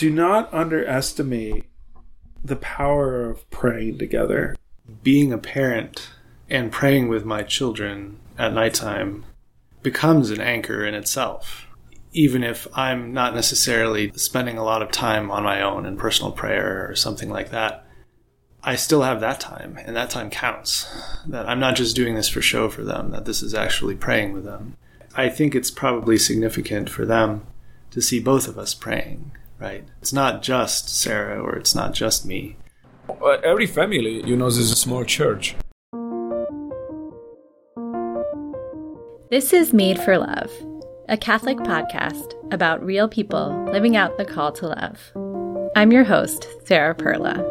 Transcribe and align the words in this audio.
do 0.00 0.08
not 0.08 0.48
underestimate 0.54 1.66
the 2.42 2.56
power 2.56 3.28
of 3.28 3.48
praying 3.50 3.98
together. 3.98 4.56
Being 5.02 5.30
a 5.30 5.36
parent 5.36 6.08
and 6.48 6.72
praying 6.72 7.08
with 7.08 7.26
my 7.26 7.42
children 7.42 8.18
at 8.38 8.54
nighttime 8.54 9.26
becomes 9.82 10.30
an 10.30 10.40
anchor 10.40 10.86
in 10.86 10.94
itself. 10.94 11.66
Even 12.14 12.42
if 12.42 12.66
I'm 12.72 13.12
not 13.12 13.34
necessarily 13.34 14.10
spending 14.12 14.56
a 14.56 14.64
lot 14.64 14.80
of 14.80 14.90
time 14.90 15.30
on 15.30 15.42
my 15.42 15.60
own 15.60 15.84
in 15.84 15.98
personal 15.98 16.32
prayer 16.32 16.88
or 16.88 16.94
something 16.94 17.28
like 17.28 17.50
that, 17.50 17.84
I 18.62 18.76
still 18.76 19.02
have 19.02 19.20
that 19.20 19.38
time, 19.38 19.78
and 19.84 19.94
that 19.96 20.08
time 20.08 20.30
counts. 20.30 20.90
That 21.26 21.46
I'm 21.46 21.60
not 21.60 21.76
just 21.76 21.94
doing 21.94 22.14
this 22.14 22.30
for 22.30 22.40
show 22.40 22.70
for 22.70 22.84
them, 22.84 23.10
that 23.10 23.26
this 23.26 23.42
is 23.42 23.52
actually 23.52 23.96
praying 23.96 24.32
with 24.32 24.44
them. 24.44 24.78
I 25.14 25.28
think 25.28 25.54
it's 25.54 25.70
probably 25.70 26.16
significant 26.16 26.88
for 26.88 27.04
them 27.04 27.46
to 27.90 28.00
see 28.00 28.18
both 28.18 28.48
of 28.48 28.56
us 28.56 28.72
praying, 28.72 29.32
right? 29.60 29.84
It's 30.00 30.12
not 30.12 30.42
just 30.42 30.88
Sarah 30.88 31.40
or 31.40 31.56
it's 31.56 31.74
not 31.74 31.92
just 31.92 32.24
me. 32.24 32.56
Uh, 33.08 33.36
every 33.44 33.66
family, 33.66 34.26
you 34.26 34.36
know, 34.36 34.46
this 34.46 34.56
is 34.56 34.72
a 34.72 34.76
small 34.76 35.04
church. 35.04 35.54
This 39.30 39.52
is 39.52 39.72
Made 39.72 40.00
for 40.00 40.18
Love, 40.18 40.50
a 41.08 41.16
Catholic 41.16 41.58
podcast 41.58 42.34
about 42.52 42.84
real 42.84 43.06
people 43.08 43.64
living 43.70 43.96
out 43.96 44.16
the 44.16 44.24
call 44.24 44.50
to 44.52 44.68
love. 44.68 44.98
I'm 45.76 45.92
your 45.92 46.04
host, 46.04 46.48
Sarah 46.64 46.94
Perla. 46.94 47.48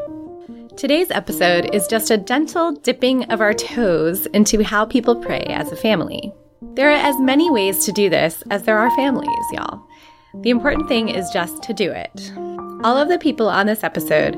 Today's 0.75 1.11
episode 1.11 1.73
is 1.73 1.87
just 1.87 2.09
a 2.09 2.17
gentle 2.17 2.71
dipping 2.71 3.25
of 3.25 3.41
our 3.41 3.53
toes 3.53 4.25
into 4.27 4.63
how 4.63 4.85
people 4.85 5.15
pray 5.15 5.43
as 5.43 5.71
a 5.71 5.77
family. 5.77 6.33
There 6.73 6.89
are 6.89 6.93
as 6.93 7.19
many 7.19 7.49
ways 7.51 7.85
to 7.85 7.91
do 7.91 8.09
this 8.09 8.43
as 8.49 8.63
there 8.63 8.77
are 8.77 8.93
families, 8.95 9.29
y'all. 9.51 9.85
The 10.35 10.49
important 10.49 10.87
thing 10.87 11.09
is 11.09 11.29
just 11.31 11.63
to 11.63 11.73
do 11.73 11.91
it. 11.91 12.31
All 12.83 12.97
of 12.97 13.09
the 13.09 13.19
people 13.19 13.49
on 13.49 13.65
this 13.65 13.83
episode 13.83 14.35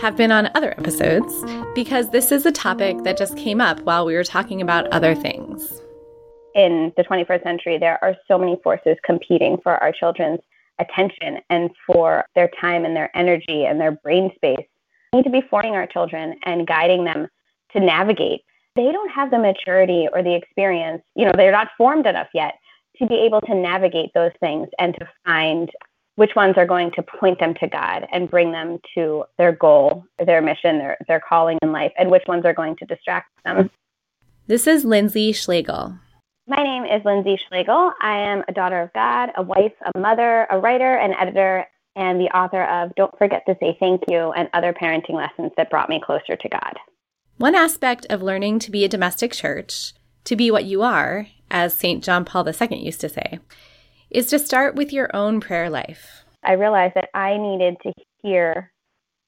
have 0.00 0.16
been 0.16 0.32
on 0.32 0.50
other 0.54 0.72
episodes 0.72 1.32
because 1.74 2.10
this 2.10 2.32
is 2.32 2.46
a 2.46 2.52
topic 2.52 3.02
that 3.04 3.16
just 3.16 3.36
came 3.36 3.60
up 3.60 3.80
while 3.80 4.04
we 4.04 4.14
were 4.14 4.24
talking 4.24 4.60
about 4.60 4.86
other 4.88 5.14
things 5.14 5.80
in 6.56 6.90
the 6.96 7.04
21st 7.04 7.42
century, 7.42 7.78
there 7.78 8.02
are 8.02 8.16
so 8.26 8.38
many 8.38 8.56
forces 8.64 8.96
competing 9.04 9.58
for 9.62 9.76
our 9.76 9.92
children's 9.92 10.40
attention 10.78 11.38
and 11.50 11.70
for 11.86 12.24
their 12.34 12.50
time 12.60 12.84
and 12.84 12.96
their 12.96 13.14
energy 13.16 13.66
and 13.66 13.78
their 13.78 13.92
brain 13.92 14.32
space. 14.34 14.66
We 15.12 15.18
need 15.18 15.24
to 15.24 15.30
be 15.30 15.42
forming 15.48 15.74
our 15.74 15.86
children 15.86 16.34
and 16.44 16.66
guiding 16.66 17.04
them 17.04 17.28
to 17.72 17.80
navigate. 17.80 18.40
They 18.74 18.90
don't 18.90 19.10
have 19.10 19.30
the 19.30 19.38
maturity 19.38 20.08
or 20.12 20.22
the 20.22 20.34
experience, 20.34 21.02
you 21.14 21.26
know, 21.26 21.32
they're 21.36 21.52
not 21.52 21.68
formed 21.78 22.06
enough 22.06 22.28
yet 22.34 22.54
to 22.98 23.06
be 23.06 23.14
able 23.16 23.40
to 23.42 23.54
navigate 23.54 24.12
those 24.14 24.32
things 24.40 24.68
and 24.78 24.94
to 24.94 25.08
find 25.24 25.70
which 26.16 26.34
ones 26.34 26.54
are 26.56 26.66
going 26.66 26.90
to 26.92 27.02
point 27.02 27.38
them 27.38 27.54
to 27.60 27.68
God 27.68 28.06
and 28.12 28.30
bring 28.30 28.50
them 28.50 28.78
to 28.94 29.24
their 29.38 29.52
goal, 29.52 30.04
their 30.24 30.40
mission, 30.40 30.78
their, 30.78 30.96
their 31.08 31.20
calling 31.20 31.58
in 31.62 31.72
life, 31.72 31.92
and 31.98 32.10
which 32.10 32.24
ones 32.26 32.44
are 32.44 32.54
going 32.54 32.74
to 32.76 32.86
distract 32.86 33.28
them. 33.44 33.70
This 34.46 34.66
is 34.66 34.84
Lindsay 34.84 35.32
Schlegel. 35.32 35.98
My 36.46 36.62
name 36.62 36.84
is 36.84 37.04
Lindsay 37.04 37.38
Schlegel. 37.48 37.92
I 38.00 38.18
am 38.18 38.44
a 38.48 38.52
daughter 38.52 38.80
of 38.80 38.92
God, 38.92 39.30
a 39.36 39.42
wife, 39.42 39.72
a 39.94 39.98
mother, 39.98 40.46
a 40.50 40.58
writer, 40.58 40.94
an 40.94 41.12
editor, 41.20 41.66
and 41.96 42.20
the 42.20 42.34
author 42.36 42.64
of 42.64 42.94
Don't 42.94 43.16
Forget 43.18 43.42
to 43.46 43.56
Say 43.60 43.76
Thank 43.80 44.02
You 44.08 44.32
and 44.32 44.48
Other 44.54 44.72
Parenting 44.72 45.14
Lessons 45.14 45.50
That 45.56 45.70
Brought 45.70 45.88
Me 45.88 46.00
Closer 46.04 46.36
to 46.36 46.48
God. 46.48 46.74
One 47.38 47.54
aspect 47.54 48.06
of 48.08 48.22
learning 48.22 48.60
to 48.60 48.70
be 48.70 48.84
a 48.84 48.88
domestic 48.88 49.32
church, 49.32 49.92
to 50.24 50.36
be 50.36 50.50
what 50.50 50.64
you 50.64 50.82
are, 50.82 51.26
as 51.50 51.76
St. 51.76 52.02
John 52.02 52.24
Paul 52.24 52.48
II 52.48 52.78
used 52.78 53.00
to 53.00 53.08
say, 53.08 53.38
is 54.10 54.26
to 54.26 54.38
start 54.38 54.74
with 54.74 54.92
your 54.92 55.14
own 55.14 55.40
prayer 55.40 55.68
life. 55.70 56.24
I 56.42 56.52
realized 56.52 56.94
that 56.94 57.08
I 57.14 57.36
needed 57.36 57.76
to 57.82 57.92
hear 58.22 58.72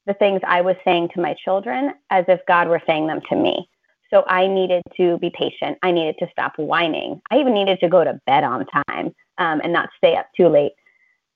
the 0.05 0.13
things 0.13 0.41
I 0.47 0.61
was 0.61 0.75
saying 0.83 1.09
to 1.13 1.21
my 1.21 1.35
children 1.43 1.93
as 2.09 2.25
if 2.27 2.39
God 2.47 2.67
were 2.67 2.81
saying 2.87 3.07
them 3.07 3.21
to 3.29 3.35
me. 3.35 3.69
So 4.09 4.23
I 4.27 4.47
needed 4.47 4.81
to 4.97 5.17
be 5.19 5.29
patient. 5.29 5.77
I 5.83 5.91
needed 5.91 6.15
to 6.19 6.27
stop 6.31 6.53
whining. 6.57 7.21
I 7.29 7.37
even 7.37 7.53
needed 7.53 7.79
to 7.81 7.89
go 7.89 8.03
to 8.03 8.19
bed 8.25 8.43
on 8.43 8.65
time 8.87 9.13
um, 9.37 9.61
and 9.63 9.71
not 9.71 9.89
stay 9.97 10.15
up 10.15 10.27
too 10.35 10.47
late. 10.47 10.71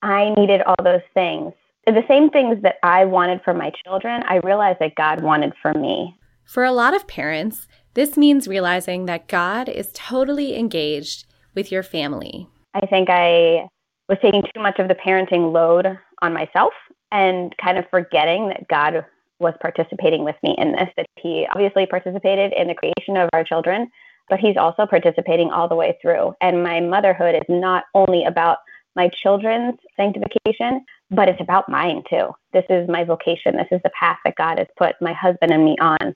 I 0.01 0.33
needed 0.35 0.61
all 0.63 0.75
those 0.83 1.01
things. 1.13 1.53
The 1.85 2.03
same 2.07 2.29
things 2.29 2.61
that 2.63 2.75
I 2.81 3.05
wanted 3.05 3.41
for 3.43 3.53
my 3.53 3.71
children, 3.85 4.23
I 4.25 4.37
realized 4.37 4.79
that 4.79 4.95
God 4.95 5.21
wanted 5.21 5.53
for 5.61 5.73
me. 5.73 6.15
For 6.45 6.63
a 6.63 6.71
lot 6.71 6.95
of 6.95 7.07
parents, 7.07 7.67
this 7.93 8.17
means 8.17 8.47
realizing 8.47 9.05
that 9.05 9.27
God 9.27 9.69
is 9.69 9.91
totally 9.93 10.57
engaged 10.57 11.25
with 11.53 11.71
your 11.71 11.83
family. 11.83 12.47
I 12.73 12.85
think 12.87 13.09
I 13.09 13.67
was 14.09 14.17
taking 14.21 14.41
too 14.41 14.61
much 14.61 14.79
of 14.79 14.87
the 14.87 14.95
parenting 14.95 15.53
load 15.53 15.97
on 16.21 16.33
myself 16.33 16.73
and 17.11 17.55
kind 17.63 17.77
of 17.77 17.85
forgetting 17.91 18.49
that 18.49 18.67
God 18.67 19.05
was 19.39 19.53
participating 19.61 20.23
with 20.23 20.35
me 20.41 20.55
in 20.57 20.71
this, 20.71 20.89
that 20.97 21.05
he 21.19 21.45
obviously 21.51 21.85
participated 21.85 22.53
in 22.57 22.67
the 22.67 22.73
creation 22.73 23.17
of 23.17 23.29
our 23.33 23.43
children, 23.43 23.89
but 24.29 24.39
he's 24.39 24.57
also 24.57 24.85
participating 24.85 25.51
all 25.51 25.67
the 25.67 25.75
way 25.75 25.97
through. 26.01 26.33
And 26.41 26.63
my 26.63 26.79
motherhood 26.79 27.35
is 27.35 27.43
not 27.49 27.83
only 27.93 28.23
about 28.25 28.57
my 28.95 29.09
children's 29.21 29.75
sanctification, 29.97 30.85
but 31.11 31.27
it's 31.27 31.41
about 31.41 31.69
mine 31.69 32.03
too. 32.09 32.29
This 32.53 32.65
is 32.69 32.87
my 32.87 33.03
vocation. 33.03 33.55
This 33.55 33.67
is 33.71 33.81
the 33.83 33.91
path 33.99 34.17
that 34.25 34.35
God 34.35 34.57
has 34.57 34.67
put 34.77 34.95
my 35.01 35.13
husband 35.13 35.51
and 35.51 35.65
me 35.65 35.75
on 35.79 36.15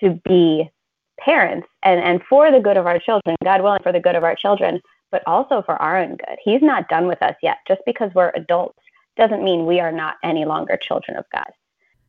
to 0.00 0.20
be 0.24 0.70
parents 1.18 1.66
and, 1.82 2.00
and 2.00 2.20
for 2.28 2.50
the 2.50 2.60
good 2.60 2.76
of 2.76 2.86
our 2.86 2.98
children, 2.98 3.36
God 3.44 3.62
willing, 3.62 3.82
for 3.82 3.92
the 3.92 4.00
good 4.00 4.16
of 4.16 4.24
our 4.24 4.34
children, 4.34 4.80
but 5.10 5.22
also 5.26 5.62
for 5.62 5.80
our 5.80 5.98
own 5.98 6.16
good. 6.16 6.36
He's 6.44 6.62
not 6.62 6.88
done 6.88 7.06
with 7.06 7.22
us 7.22 7.34
yet. 7.42 7.58
Just 7.66 7.80
because 7.86 8.10
we're 8.14 8.32
adults 8.34 8.78
doesn't 9.16 9.44
mean 9.44 9.66
we 9.66 9.80
are 9.80 9.92
not 9.92 10.16
any 10.22 10.44
longer 10.44 10.76
children 10.76 11.16
of 11.16 11.24
God. 11.32 11.50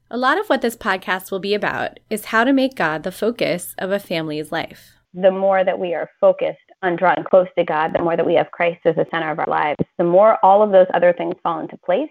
A 0.09 0.17
lot 0.17 0.39
of 0.39 0.47
what 0.47 0.61
this 0.61 0.77
podcast 0.77 1.31
will 1.31 1.39
be 1.39 1.53
about 1.53 1.99
is 2.09 2.25
how 2.25 2.43
to 2.43 2.53
make 2.53 2.75
God 2.75 3.03
the 3.03 3.11
focus 3.11 3.75
of 3.77 3.91
a 3.91 3.99
family's 3.99 4.51
life. 4.51 4.93
The 5.13 5.31
more 5.31 5.63
that 5.63 5.79
we 5.79 5.93
are 5.93 6.09
focused 6.21 6.59
on 6.81 6.95
drawing 6.95 7.23
close 7.23 7.47
to 7.57 7.63
God, 7.63 7.93
the 7.93 8.03
more 8.03 8.15
that 8.15 8.25
we 8.25 8.35
have 8.35 8.51
Christ 8.51 8.79
as 8.85 8.95
the 8.95 9.07
center 9.11 9.31
of 9.31 9.39
our 9.39 9.47
lives, 9.47 9.79
the 9.97 10.03
more 10.03 10.37
all 10.43 10.61
of 10.61 10.71
those 10.71 10.87
other 10.93 11.11
things 11.11 11.35
fall 11.43 11.59
into 11.59 11.77
place. 11.77 12.09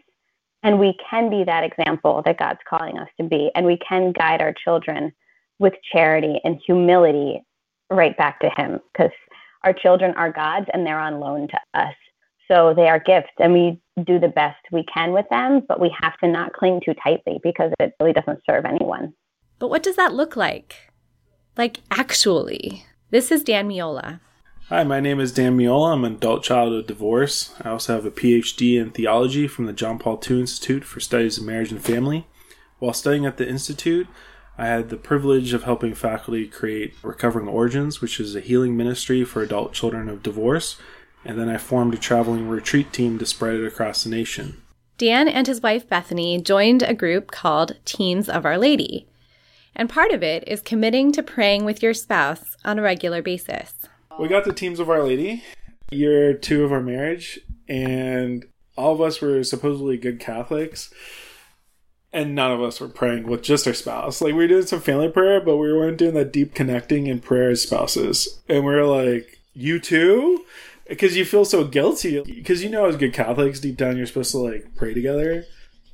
And 0.62 0.80
we 0.80 0.96
can 1.08 1.30
be 1.30 1.44
that 1.44 1.64
example 1.64 2.22
that 2.24 2.38
God's 2.38 2.60
calling 2.68 2.98
us 2.98 3.08
to 3.20 3.26
be. 3.26 3.50
And 3.54 3.64
we 3.64 3.78
can 3.78 4.12
guide 4.12 4.42
our 4.42 4.52
children 4.52 5.12
with 5.58 5.74
charity 5.92 6.40
and 6.44 6.60
humility 6.66 7.42
right 7.90 8.16
back 8.16 8.40
to 8.40 8.50
Him 8.56 8.80
because 8.92 9.12
our 9.64 9.72
children 9.72 10.14
are 10.16 10.32
God's 10.32 10.66
and 10.72 10.86
they're 10.86 11.00
on 11.00 11.20
loan 11.20 11.48
to 11.48 11.58
us. 11.74 11.94
So 12.48 12.74
they 12.74 12.88
are 12.88 13.00
gifts, 13.00 13.32
and 13.40 13.52
we 13.52 13.80
do 14.04 14.20
the 14.20 14.28
best 14.28 14.58
we 14.70 14.84
can 14.92 15.12
with 15.12 15.26
them, 15.30 15.62
but 15.66 15.80
we 15.80 15.92
have 16.00 16.16
to 16.18 16.28
not 16.28 16.52
cling 16.52 16.80
too 16.84 16.94
tightly 17.02 17.40
because 17.42 17.72
it 17.80 17.94
really 17.98 18.12
doesn't 18.12 18.40
serve 18.48 18.64
anyone. 18.64 19.12
But 19.58 19.68
what 19.68 19.82
does 19.82 19.96
that 19.96 20.14
look 20.14 20.36
like? 20.36 20.92
Like, 21.56 21.80
actually. 21.90 22.84
This 23.10 23.32
is 23.32 23.42
Dan 23.42 23.68
Meola. 23.68 24.20
Hi, 24.68 24.84
my 24.84 25.00
name 25.00 25.18
is 25.18 25.32
Dan 25.32 25.56
Meola. 25.56 25.92
I'm 25.92 26.04
an 26.04 26.16
adult 26.16 26.44
child 26.44 26.72
of 26.72 26.86
divorce. 26.86 27.54
I 27.62 27.70
also 27.70 27.94
have 27.94 28.04
a 28.04 28.10
PhD 28.10 28.80
in 28.80 28.90
theology 28.90 29.48
from 29.48 29.66
the 29.66 29.72
John 29.72 29.98
Paul 29.98 30.22
II 30.28 30.40
Institute 30.40 30.84
for 30.84 31.00
Studies 31.00 31.38
of 31.38 31.44
Marriage 31.44 31.72
and 31.72 31.82
Family. 31.82 32.26
While 32.78 32.92
studying 32.92 33.26
at 33.26 33.38
the 33.38 33.48
Institute, 33.48 34.06
I 34.58 34.66
had 34.66 34.88
the 34.88 34.96
privilege 34.96 35.52
of 35.52 35.64
helping 35.64 35.94
faculty 35.94 36.46
create 36.46 36.94
Recovering 37.02 37.48
Origins, 37.48 38.00
which 38.00 38.18
is 38.18 38.34
a 38.34 38.40
healing 38.40 38.76
ministry 38.76 39.24
for 39.24 39.42
adult 39.42 39.72
children 39.72 40.08
of 40.08 40.22
divorce 40.22 40.76
and 41.26 41.38
then 41.38 41.48
I 41.48 41.58
formed 41.58 41.92
a 41.92 41.98
traveling 41.98 42.48
retreat 42.48 42.92
team 42.92 43.18
to 43.18 43.26
spread 43.26 43.56
it 43.56 43.66
across 43.66 44.04
the 44.04 44.10
nation. 44.10 44.62
Dan 44.96 45.26
and 45.26 45.46
his 45.46 45.60
wife 45.60 45.88
Bethany 45.88 46.40
joined 46.40 46.82
a 46.82 46.94
group 46.94 47.32
called 47.32 47.76
Teams 47.84 48.28
of 48.28 48.46
Our 48.46 48.56
Lady. 48.56 49.08
And 49.74 49.90
part 49.90 50.12
of 50.12 50.22
it 50.22 50.44
is 50.46 50.62
committing 50.62 51.10
to 51.12 51.22
praying 51.22 51.64
with 51.64 51.82
your 51.82 51.94
spouse 51.94 52.56
on 52.64 52.78
a 52.78 52.82
regular 52.82 53.22
basis. 53.22 53.74
We 54.18 54.28
got 54.28 54.44
the 54.44 54.52
Teams 54.52 54.78
of 54.78 54.88
Our 54.88 55.02
Lady, 55.02 55.42
year 55.90 56.32
two 56.32 56.64
of 56.64 56.72
our 56.72 56.80
marriage, 56.80 57.40
and 57.68 58.46
all 58.76 58.94
of 58.94 59.00
us 59.00 59.20
were 59.20 59.42
supposedly 59.42 59.98
good 59.98 60.20
Catholics. 60.20 60.94
And 62.12 62.34
none 62.34 62.52
of 62.52 62.62
us 62.62 62.80
were 62.80 62.88
praying 62.88 63.26
with 63.26 63.42
just 63.42 63.66
our 63.66 63.74
spouse. 63.74 64.20
Like, 64.20 64.32
we 64.32 64.38
were 64.38 64.48
doing 64.48 64.66
some 64.66 64.80
family 64.80 65.10
prayer, 65.10 65.40
but 65.40 65.56
we 65.56 65.72
weren't 65.72 65.98
doing 65.98 66.14
that 66.14 66.32
deep 66.32 66.54
connecting 66.54 67.06
in 67.08 67.20
prayer 67.20 67.50
as 67.50 67.62
spouses. 67.62 68.40
And 68.48 68.64
we 68.64 68.72
are 68.72 68.86
like, 68.86 69.40
you 69.52 69.78
too? 69.78 70.44
because 70.88 71.16
you 71.16 71.24
feel 71.24 71.44
so 71.44 71.64
guilty 71.64 72.20
because 72.22 72.62
you 72.62 72.70
know 72.70 72.86
as 72.86 72.96
good 72.96 73.12
catholics 73.12 73.60
deep 73.60 73.76
down 73.76 73.96
you're 73.96 74.06
supposed 74.06 74.30
to 74.30 74.38
like 74.38 74.74
pray 74.76 74.94
together 74.94 75.44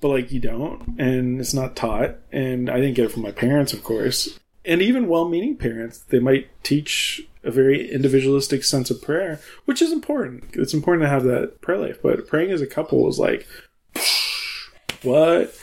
but 0.00 0.08
like 0.08 0.32
you 0.32 0.40
don't 0.40 0.98
and 0.98 1.40
it's 1.40 1.54
not 1.54 1.76
taught 1.76 2.16
and 2.30 2.68
i 2.70 2.76
didn't 2.76 2.94
get 2.94 3.06
it 3.06 3.12
from 3.12 3.22
my 3.22 3.32
parents 3.32 3.72
of 3.72 3.82
course 3.82 4.38
and 4.64 4.82
even 4.82 5.08
well-meaning 5.08 5.56
parents 5.56 5.98
they 5.98 6.18
might 6.18 6.48
teach 6.62 7.22
a 7.44 7.50
very 7.50 7.90
individualistic 7.90 8.62
sense 8.62 8.90
of 8.90 9.02
prayer 9.02 9.40
which 9.64 9.82
is 9.82 9.92
important 9.92 10.44
it's 10.54 10.74
important 10.74 11.02
to 11.02 11.08
have 11.08 11.24
that 11.24 11.60
prayer 11.60 11.78
life 11.78 11.98
but 12.02 12.26
praying 12.26 12.50
as 12.50 12.60
a 12.60 12.66
couple 12.66 13.08
is 13.08 13.18
like 13.18 13.46
what 15.02 15.61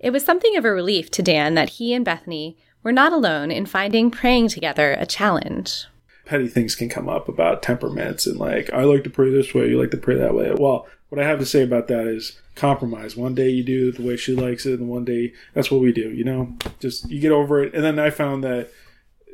it 0.00 0.10
was 0.10 0.24
something 0.24 0.56
of 0.56 0.64
a 0.64 0.72
relief 0.72 1.10
to 1.10 1.22
dan 1.22 1.54
that 1.54 1.70
he 1.70 1.92
and 1.92 2.04
bethany 2.04 2.56
were 2.82 2.92
not 2.92 3.12
alone 3.12 3.50
in 3.50 3.66
finding 3.66 4.10
praying 4.10 4.48
together 4.48 4.92
a 4.92 5.06
challenge 5.06 5.86
petty 6.28 6.46
things 6.46 6.74
can 6.74 6.90
come 6.90 7.08
up 7.08 7.26
about 7.26 7.62
temperaments 7.62 8.26
and 8.26 8.38
like 8.38 8.70
I 8.72 8.84
like 8.84 9.02
to 9.04 9.10
pray 9.10 9.30
this 9.30 9.54
way, 9.54 9.68
you 9.68 9.80
like 9.80 9.90
to 9.92 9.96
pray 9.96 10.14
that 10.16 10.34
way. 10.34 10.52
Well, 10.52 10.86
what 11.08 11.20
I 11.20 11.26
have 11.26 11.38
to 11.38 11.46
say 11.46 11.62
about 11.62 11.88
that 11.88 12.06
is 12.06 12.38
compromise. 12.54 13.16
One 13.16 13.34
day 13.34 13.48
you 13.48 13.64
do 13.64 13.88
it 13.88 13.96
the 13.96 14.06
way 14.06 14.16
she 14.16 14.34
likes 14.34 14.66
it, 14.66 14.78
and 14.78 14.88
one 14.88 15.04
day 15.04 15.32
that's 15.54 15.70
what 15.70 15.80
we 15.80 15.90
do. 15.90 16.10
You 16.10 16.24
know, 16.24 16.56
just 16.80 17.10
you 17.10 17.20
get 17.20 17.32
over 17.32 17.62
it. 17.62 17.74
And 17.74 17.82
then 17.82 17.98
I 17.98 18.10
found 18.10 18.44
that 18.44 18.70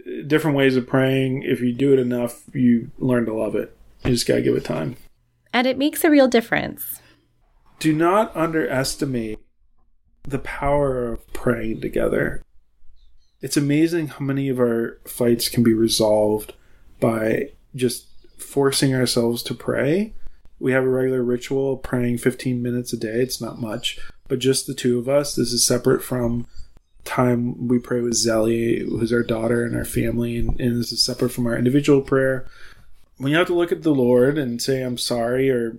uh, 0.06 0.22
different 0.26 0.56
ways 0.56 0.76
of 0.76 0.86
praying, 0.86 1.42
if 1.42 1.60
you 1.60 1.72
do 1.72 1.92
it 1.92 1.98
enough, 1.98 2.44
you 2.54 2.92
learn 2.98 3.26
to 3.26 3.34
love 3.34 3.56
it. 3.56 3.76
You 4.04 4.12
just 4.12 4.28
gotta 4.28 4.42
give 4.42 4.54
it 4.54 4.64
time. 4.64 4.96
And 5.52 5.66
it 5.66 5.78
makes 5.78 6.04
a 6.04 6.10
real 6.10 6.28
difference. 6.28 7.00
Do 7.80 7.92
not 7.92 8.34
underestimate 8.36 9.40
the 10.26 10.38
power 10.38 11.12
of 11.12 11.32
praying 11.32 11.80
together. 11.80 12.42
It's 13.40 13.56
amazing 13.56 14.08
how 14.08 14.24
many 14.24 14.48
of 14.48 14.58
our 14.58 14.98
fights 15.06 15.48
can 15.48 15.62
be 15.62 15.74
resolved 15.74 16.54
by 16.98 17.50
just 17.74 18.06
forcing 18.38 18.94
ourselves 18.94 19.42
to 19.44 19.54
pray. 19.54 20.14
We 20.58 20.72
have 20.72 20.84
a 20.84 20.88
regular 20.88 21.22
ritual 21.22 21.76
praying 21.76 22.18
15 22.18 22.62
minutes 22.62 22.92
a 22.92 22.96
day. 22.96 23.20
It's 23.20 23.40
not 23.40 23.60
much, 23.60 23.98
but 24.28 24.38
just 24.38 24.66
the 24.66 24.74
two 24.74 24.98
of 24.98 25.08
us. 25.08 25.34
This 25.34 25.52
is 25.52 25.66
separate 25.66 26.02
from 26.02 26.46
time 27.04 27.68
we 27.68 27.78
pray 27.78 28.00
with 28.00 28.14
Zelly, 28.14 28.80
who's 28.80 29.12
our 29.12 29.22
daughter 29.22 29.64
and 29.64 29.76
our 29.76 29.84
family, 29.84 30.38
and, 30.38 30.58
and 30.58 30.80
this 30.80 30.90
is 30.90 31.04
separate 31.04 31.30
from 31.30 31.46
our 31.46 31.56
individual 31.56 32.00
prayer. 32.00 32.46
When 33.18 33.30
you 33.30 33.38
have 33.38 33.46
to 33.48 33.54
look 33.54 33.72
at 33.72 33.82
the 33.82 33.94
Lord 33.94 34.38
and 34.38 34.60
say, 34.60 34.82
I'm 34.82 34.98
sorry, 34.98 35.50
or 35.50 35.76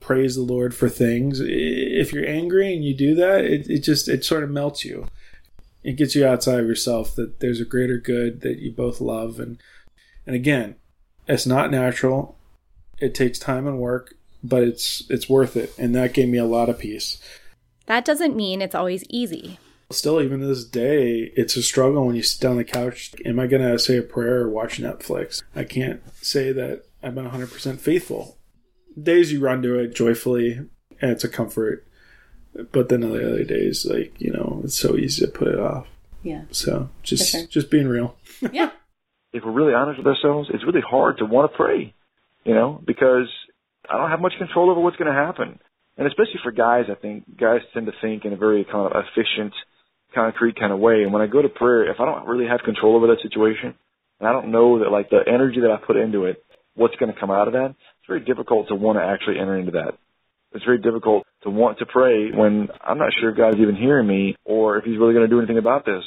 praise 0.00 0.36
the 0.36 0.42
Lord 0.42 0.74
for 0.74 0.88
things, 0.88 1.40
if 1.40 2.12
you're 2.12 2.26
angry 2.26 2.74
and 2.74 2.84
you 2.84 2.94
do 2.94 3.14
that, 3.16 3.44
it, 3.44 3.68
it 3.68 3.80
just, 3.80 4.08
it 4.08 4.24
sort 4.24 4.44
of 4.44 4.50
melts 4.50 4.84
you. 4.84 5.06
It 5.82 5.96
gets 5.96 6.14
you 6.14 6.26
outside 6.26 6.60
of 6.60 6.66
yourself 6.66 7.14
that 7.16 7.40
there's 7.40 7.60
a 7.60 7.64
greater 7.64 7.98
good 7.98 8.40
that 8.42 8.58
you 8.58 8.72
both 8.72 9.00
love. 9.00 9.38
And, 9.40 9.58
and 10.26 10.34
again, 10.34 10.76
it's 11.26 11.46
not 11.46 11.70
natural. 11.70 12.36
It 12.98 13.14
takes 13.14 13.38
time 13.38 13.66
and 13.66 13.78
work, 13.78 14.14
but 14.42 14.62
it's, 14.62 15.04
it's 15.08 15.28
worth 15.28 15.56
it. 15.56 15.76
And 15.78 15.94
that 15.94 16.14
gave 16.14 16.28
me 16.28 16.38
a 16.38 16.44
lot 16.44 16.68
of 16.68 16.78
peace. 16.78 17.22
That 17.86 18.04
doesn't 18.04 18.36
mean 18.36 18.60
it's 18.60 18.74
always 18.74 19.04
easy. 19.08 19.58
Still, 19.90 20.20
even 20.20 20.40
to 20.40 20.46
this 20.46 20.64
day, 20.64 21.32
it's 21.34 21.56
a 21.56 21.62
struggle 21.62 22.06
when 22.06 22.16
you 22.16 22.22
sit 22.22 22.42
down 22.42 22.52
on 22.52 22.56
the 22.58 22.64
couch. 22.64 23.14
Am 23.24 23.40
I 23.40 23.46
going 23.46 23.62
to 23.62 23.78
say 23.78 23.96
a 23.96 24.02
prayer 24.02 24.42
or 24.42 24.50
watch 24.50 24.78
Netflix? 24.78 25.42
I 25.56 25.64
can't 25.64 26.02
say 26.22 26.52
that 26.52 26.84
I've 27.02 27.14
been 27.14 27.28
100% 27.28 27.78
faithful. 27.78 28.37
Days 29.00 29.32
you 29.32 29.40
run 29.40 29.62
to 29.62 29.78
it 29.78 29.94
joyfully, 29.94 30.52
and 31.00 31.10
it's 31.10 31.24
a 31.24 31.28
comfort. 31.28 31.86
But 32.72 32.88
then 32.88 33.00
the 33.00 33.28
other 33.28 33.44
days, 33.44 33.86
like, 33.86 34.14
you 34.18 34.32
know, 34.32 34.62
it's 34.64 34.74
so 34.74 34.96
easy 34.96 35.24
to 35.24 35.30
put 35.30 35.48
it 35.48 35.58
off. 35.60 35.86
Yeah. 36.22 36.42
So 36.50 36.90
just 37.02 37.30
sure. 37.30 37.46
just 37.46 37.70
being 37.70 37.88
real. 37.88 38.16
Yeah. 38.52 38.70
if 39.32 39.44
we're 39.44 39.52
really 39.52 39.74
honest 39.74 39.98
with 39.98 40.06
ourselves, 40.06 40.48
it's 40.52 40.64
really 40.64 40.80
hard 40.80 41.18
to 41.18 41.24
want 41.24 41.50
to 41.50 41.56
pray, 41.56 41.92
you 42.44 42.54
know, 42.54 42.80
because 42.86 43.26
I 43.88 43.96
don't 43.96 44.10
have 44.10 44.20
much 44.20 44.34
control 44.38 44.70
over 44.70 44.80
what's 44.80 44.96
going 44.96 45.12
to 45.12 45.18
happen. 45.18 45.58
And 45.96 46.06
especially 46.06 46.38
for 46.42 46.52
guys, 46.52 46.84
I 46.88 46.94
think 46.94 47.24
guys 47.36 47.60
tend 47.74 47.86
to 47.86 47.92
think 48.00 48.24
in 48.24 48.32
a 48.32 48.36
very 48.36 48.64
kind 48.64 48.86
of 48.86 48.92
efficient, 48.94 49.52
concrete 50.14 50.54
kind 50.58 50.72
of 50.72 50.78
way. 50.78 51.02
And 51.02 51.12
when 51.12 51.20
I 51.20 51.26
go 51.26 51.42
to 51.42 51.48
prayer, 51.48 51.90
if 51.90 51.98
I 51.98 52.04
don't 52.04 52.26
really 52.26 52.46
have 52.46 52.60
control 52.64 52.94
over 52.94 53.08
that 53.08 53.20
situation, 53.22 53.74
and 54.20 54.28
I 54.28 54.32
don't 54.32 54.52
know 54.52 54.78
that 54.80 54.90
like 54.90 55.10
the 55.10 55.20
energy 55.26 55.60
that 55.60 55.70
I 55.70 55.84
put 55.84 55.96
into 55.96 56.24
it, 56.26 56.44
what's 56.74 56.94
going 56.96 57.12
to 57.12 57.18
come 57.18 57.32
out 57.32 57.48
of 57.48 57.54
that, 57.54 57.70
it's 57.70 57.97
very 58.08 58.24
difficult 58.24 58.68
to 58.68 58.74
want 58.74 58.98
to 58.98 59.04
actually 59.04 59.38
enter 59.38 59.56
into 59.56 59.72
that. 59.72 59.92
It's 60.52 60.64
very 60.64 60.78
difficult 60.78 61.26
to 61.42 61.50
want 61.50 61.78
to 61.78 61.86
pray 61.86 62.32
when 62.32 62.68
I'm 62.82 62.98
not 62.98 63.12
sure 63.20 63.30
if 63.30 63.36
God's 63.36 63.58
even 63.58 63.76
hearing 63.76 64.08
me 64.08 64.36
or 64.44 64.78
if 64.78 64.84
He's 64.84 64.98
really 64.98 65.12
going 65.14 65.28
to 65.28 65.30
do 65.30 65.38
anything 65.38 65.58
about 65.58 65.84
this. 65.84 66.02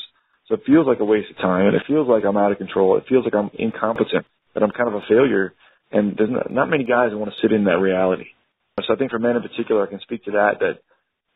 So 0.47 0.55
it 0.55 0.63
feels 0.65 0.87
like 0.87 0.99
a 0.99 1.05
waste 1.05 1.29
of 1.29 1.37
time, 1.37 1.67
and 1.67 1.75
it 1.75 1.83
feels 1.87 2.09
like 2.09 2.25
I'm 2.25 2.35
out 2.35 2.51
of 2.51 2.57
control. 2.57 2.97
It 2.97 3.05
feels 3.07 3.23
like 3.23 3.35
I'm 3.35 3.51
incompetent, 3.53 4.25
that 4.53 4.63
I'm 4.63 4.71
kind 4.71 4.89
of 4.89 4.95
a 4.95 5.05
failure, 5.07 5.53
and 5.91 6.17
there's 6.17 6.29
not, 6.29 6.51
not 6.51 6.69
many 6.69 6.83
guys 6.83 7.11
that 7.11 7.17
want 7.17 7.31
to 7.31 7.41
sit 7.41 7.53
in 7.53 7.65
that 7.65 7.79
reality. 7.79 8.25
So 8.85 8.93
I 8.93 8.97
think 8.97 9.11
for 9.11 9.19
men 9.19 9.35
in 9.35 9.43
particular, 9.43 9.85
I 9.85 9.89
can 9.89 10.01
speak 10.01 10.25
to 10.25 10.31
that. 10.31 10.59
That 10.59 10.79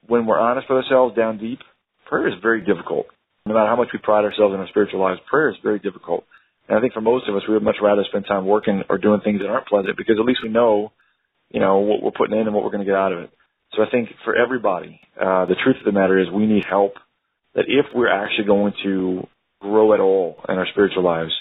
when 0.07 0.25
we're 0.25 0.39
honest 0.39 0.67
with 0.69 0.83
ourselves 0.83 1.15
down 1.15 1.37
deep, 1.37 1.59
prayer 2.07 2.27
is 2.27 2.33
very 2.41 2.65
difficult. 2.65 3.05
No 3.45 3.53
matter 3.53 3.69
how 3.69 3.75
much 3.75 3.89
we 3.93 3.99
pride 3.99 4.25
ourselves 4.25 4.53
in 4.53 4.59
our 4.59 4.67
spiritual 4.67 4.99
lives, 4.99 5.19
prayer 5.29 5.49
is 5.49 5.55
very 5.63 5.79
difficult. 5.79 6.25
And 6.67 6.77
I 6.77 6.81
think 6.81 6.93
for 6.93 7.01
most 7.01 7.27
of 7.29 7.35
us, 7.35 7.43
we 7.47 7.53
would 7.53 7.63
much 7.63 7.77
rather 7.81 8.03
spend 8.07 8.25
time 8.27 8.45
working 8.45 8.83
or 8.89 8.97
doing 8.97 9.21
things 9.21 9.39
that 9.41 9.49
aren't 9.49 9.67
pleasant 9.67 9.97
because 9.97 10.17
at 10.19 10.25
least 10.25 10.39
we 10.43 10.49
know, 10.49 10.91
you 11.49 11.59
know, 11.59 11.77
what 11.79 12.01
we're 12.01 12.11
putting 12.11 12.37
in 12.39 12.47
and 12.47 12.55
what 12.55 12.63
we're 12.63 12.71
going 12.71 12.85
to 12.85 12.89
get 12.89 12.95
out 12.95 13.13
of 13.13 13.19
it. 13.19 13.31
So 13.75 13.83
I 13.83 13.89
think 13.89 14.09
for 14.23 14.35
everybody, 14.35 14.99
uh, 15.19 15.45
the 15.45 15.55
truth 15.63 15.77
of 15.79 15.85
the 15.85 15.91
matter 15.91 16.19
is 16.19 16.27
we 16.29 16.45
need 16.45 16.65
help. 16.67 16.93
That 17.53 17.65
if 17.67 17.85
we're 17.93 18.11
actually 18.11 18.47
going 18.47 18.73
to 18.83 19.27
grow 19.61 19.93
at 19.93 19.99
all 19.99 20.37
in 20.49 20.55
our 20.55 20.67
spiritual 20.71 21.03
lives, 21.03 21.31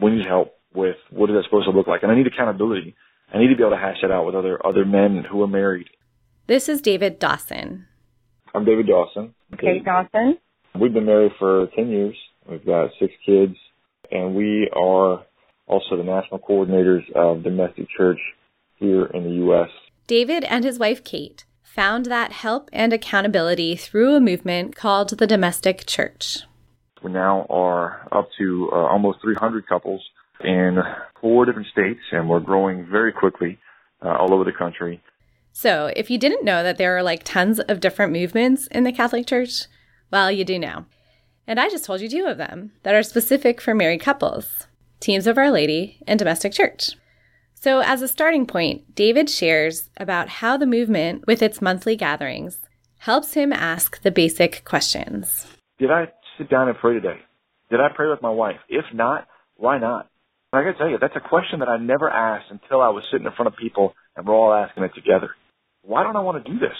we 0.00 0.10
need 0.10 0.26
help 0.26 0.54
with 0.74 0.96
what 1.10 1.30
is 1.30 1.36
that 1.36 1.44
supposed 1.44 1.66
to 1.66 1.76
look 1.76 1.86
like. 1.86 2.02
And 2.02 2.10
I 2.10 2.14
need 2.14 2.26
accountability. 2.26 2.94
I 3.32 3.38
need 3.38 3.48
to 3.48 3.56
be 3.56 3.62
able 3.62 3.76
to 3.76 3.76
hash 3.76 3.98
that 4.02 4.10
out 4.10 4.26
with 4.26 4.34
other 4.34 4.64
other 4.66 4.84
men 4.84 5.24
who 5.30 5.42
are 5.42 5.48
married. 5.48 5.88
This 6.46 6.68
is 6.68 6.80
David 6.80 7.18
Dawson. 7.18 7.86
I'm 8.54 8.64
David 8.64 8.86
Dawson. 8.86 9.34
Kate 9.58 9.84
Dawson. 9.84 10.38
We've 10.78 10.92
been 10.92 11.06
married 11.06 11.32
for 11.38 11.68
10 11.76 11.88
years. 11.88 12.16
We've 12.48 12.64
got 12.64 12.90
six 12.98 13.12
kids, 13.24 13.54
and 14.10 14.34
we 14.34 14.68
are 14.72 15.24
also 15.66 15.96
the 15.96 16.02
national 16.02 16.40
coordinators 16.40 17.10
of 17.14 17.42
domestic 17.42 17.86
church 17.96 18.18
here 18.76 19.06
in 19.06 19.24
the 19.24 19.34
U.S. 19.44 19.68
David 20.06 20.44
and 20.44 20.64
his 20.64 20.78
wife 20.78 21.04
Kate 21.04 21.44
found 21.62 22.06
that 22.06 22.32
help 22.32 22.68
and 22.72 22.92
accountability 22.92 23.76
through 23.76 24.16
a 24.16 24.20
movement 24.20 24.74
called 24.74 25.10
the 25.10 25.26
Domestic 25.26 25.86
Church. 25.86 26.40
We 27.02 27.12
now 27.12 27.46
are 27.48 28.08
up 28.10 28.28
to 28.38 28.70
uh, 28.72 28.76
almost 28.76 29.20
300 29.22 29.66
couples 29.68 30.02
in 30.42 30.78
four 31.20 31.46
different 31.46 31.68
states, 31.68 32.00
and 32.12 32.28
we're 32.28 32.40
growing 32.40 32.86
very 32.90 33.12
quickly 33.12 33.58
uh, 34.04 34.08
all 34.08 34.34
over 34.34 34.44
the 34.44 34.52
country. 34.52 35.00
So, 35.52 35.92
if 35.96 36.10
you 36.10 36.18
didn't 36.18 36.44
know 36.44 36.62
that 36.62 36.76
there 36.76 36.96
are 36.96 37.02
like 37.02 37.22
tons 37.24 37.60
of 37.60 37.80
different 37.80 38.12
movements 38.12 38.66
in 38.68 38.84
the 38.84 38.92
Catholic 38.92 39.26
Church, 39.26 39.66
well, 40.10 40.30
you 40.30 40.44
do 40.44 40.58
now. 40.58 40.86
And 41.50 41.58
I 41.58 41.68
just 41.68 41.84
told 41.84 42.00
you 42.00 42.08
two 42.08 42.26
of 42.26 42.38
them 42.38 42.70
that 42.84 42.94
are 42.94 43.02
specific 43.02 43.60
for 43.60 43.74
married 43.74 44.00
couples 44.00 44.68
Teams 45.00 45.26
of 45.26 45.36
Our 45.36 45.50
Lady 45.50 45.98
and 46.06 46.16
Domestic 46.16 46.52
Church. 46.52 46.92
So, 47.54 47.80
as 47.80 48.02
a 48.02 48.06
starting 48.06 48.46
point, 48.46 48.94
David 48.94 49.28
shares 49.28 49.90
about 49.96 50.28
how 50.28 50.56
the 50.56 50.64
movement, 50.64 51.26
with 51.26 51.42
its 51.42 51.60
monthly 51.60 51.96
gatherings, 51.96 52.60
helps 52.98 53.34
him 53.34 53.52
ask 53.52 54.00
the 54.02 54.12
basic 54.12 54.64
questions. 54.64 55.48
Did 55.80 55.90
I 55.90 56.12
sit 56.38 56.48
down 56.48 56.68
and 56.68 56.78
pray 56.78 56.94
today? 56.94 57.18
Did 57.68 57.80
I 57.80 57.88
pray 57.96 58.08
with 58.08 58.22
my 58.22 58.30
wife? 58.30 58.60
If 58.68 58.84
not, 58.94 59.26
why 59.56 59.78
not? 59.78 60.08
And 60.52 60.60
I 60.60 60.64
gotta 60.64 60.78
tell 60.78 60.88
you, 60.88 60.98
that's 61.00 61.16
a 61.16 61.28
question 61.28 61.58
that 61.58 61.68
I 61.68 61.78
never 61.78 62.08
asked 62.08 62.52
until 62.52 62.80
I 62.80 62.90
was 62.90 63.02
sitting 63.10 63.26
in 63.26 63.32
front 63.32 63.48
of 63.48 63.58
people 63.58 63.94
and 64.14 64.24
we're 64.24 64.36
all 64.36 64.54
asking 64.54 64.84
it 64.84 64.94
together. 64.94 65.30
Why 65.82 66.04
don't 66.04 66.14
I 66.14 66.20
want 66.20 66.44
to 66.44 66.52
do 66.52 66.60
this? 66.60 66.78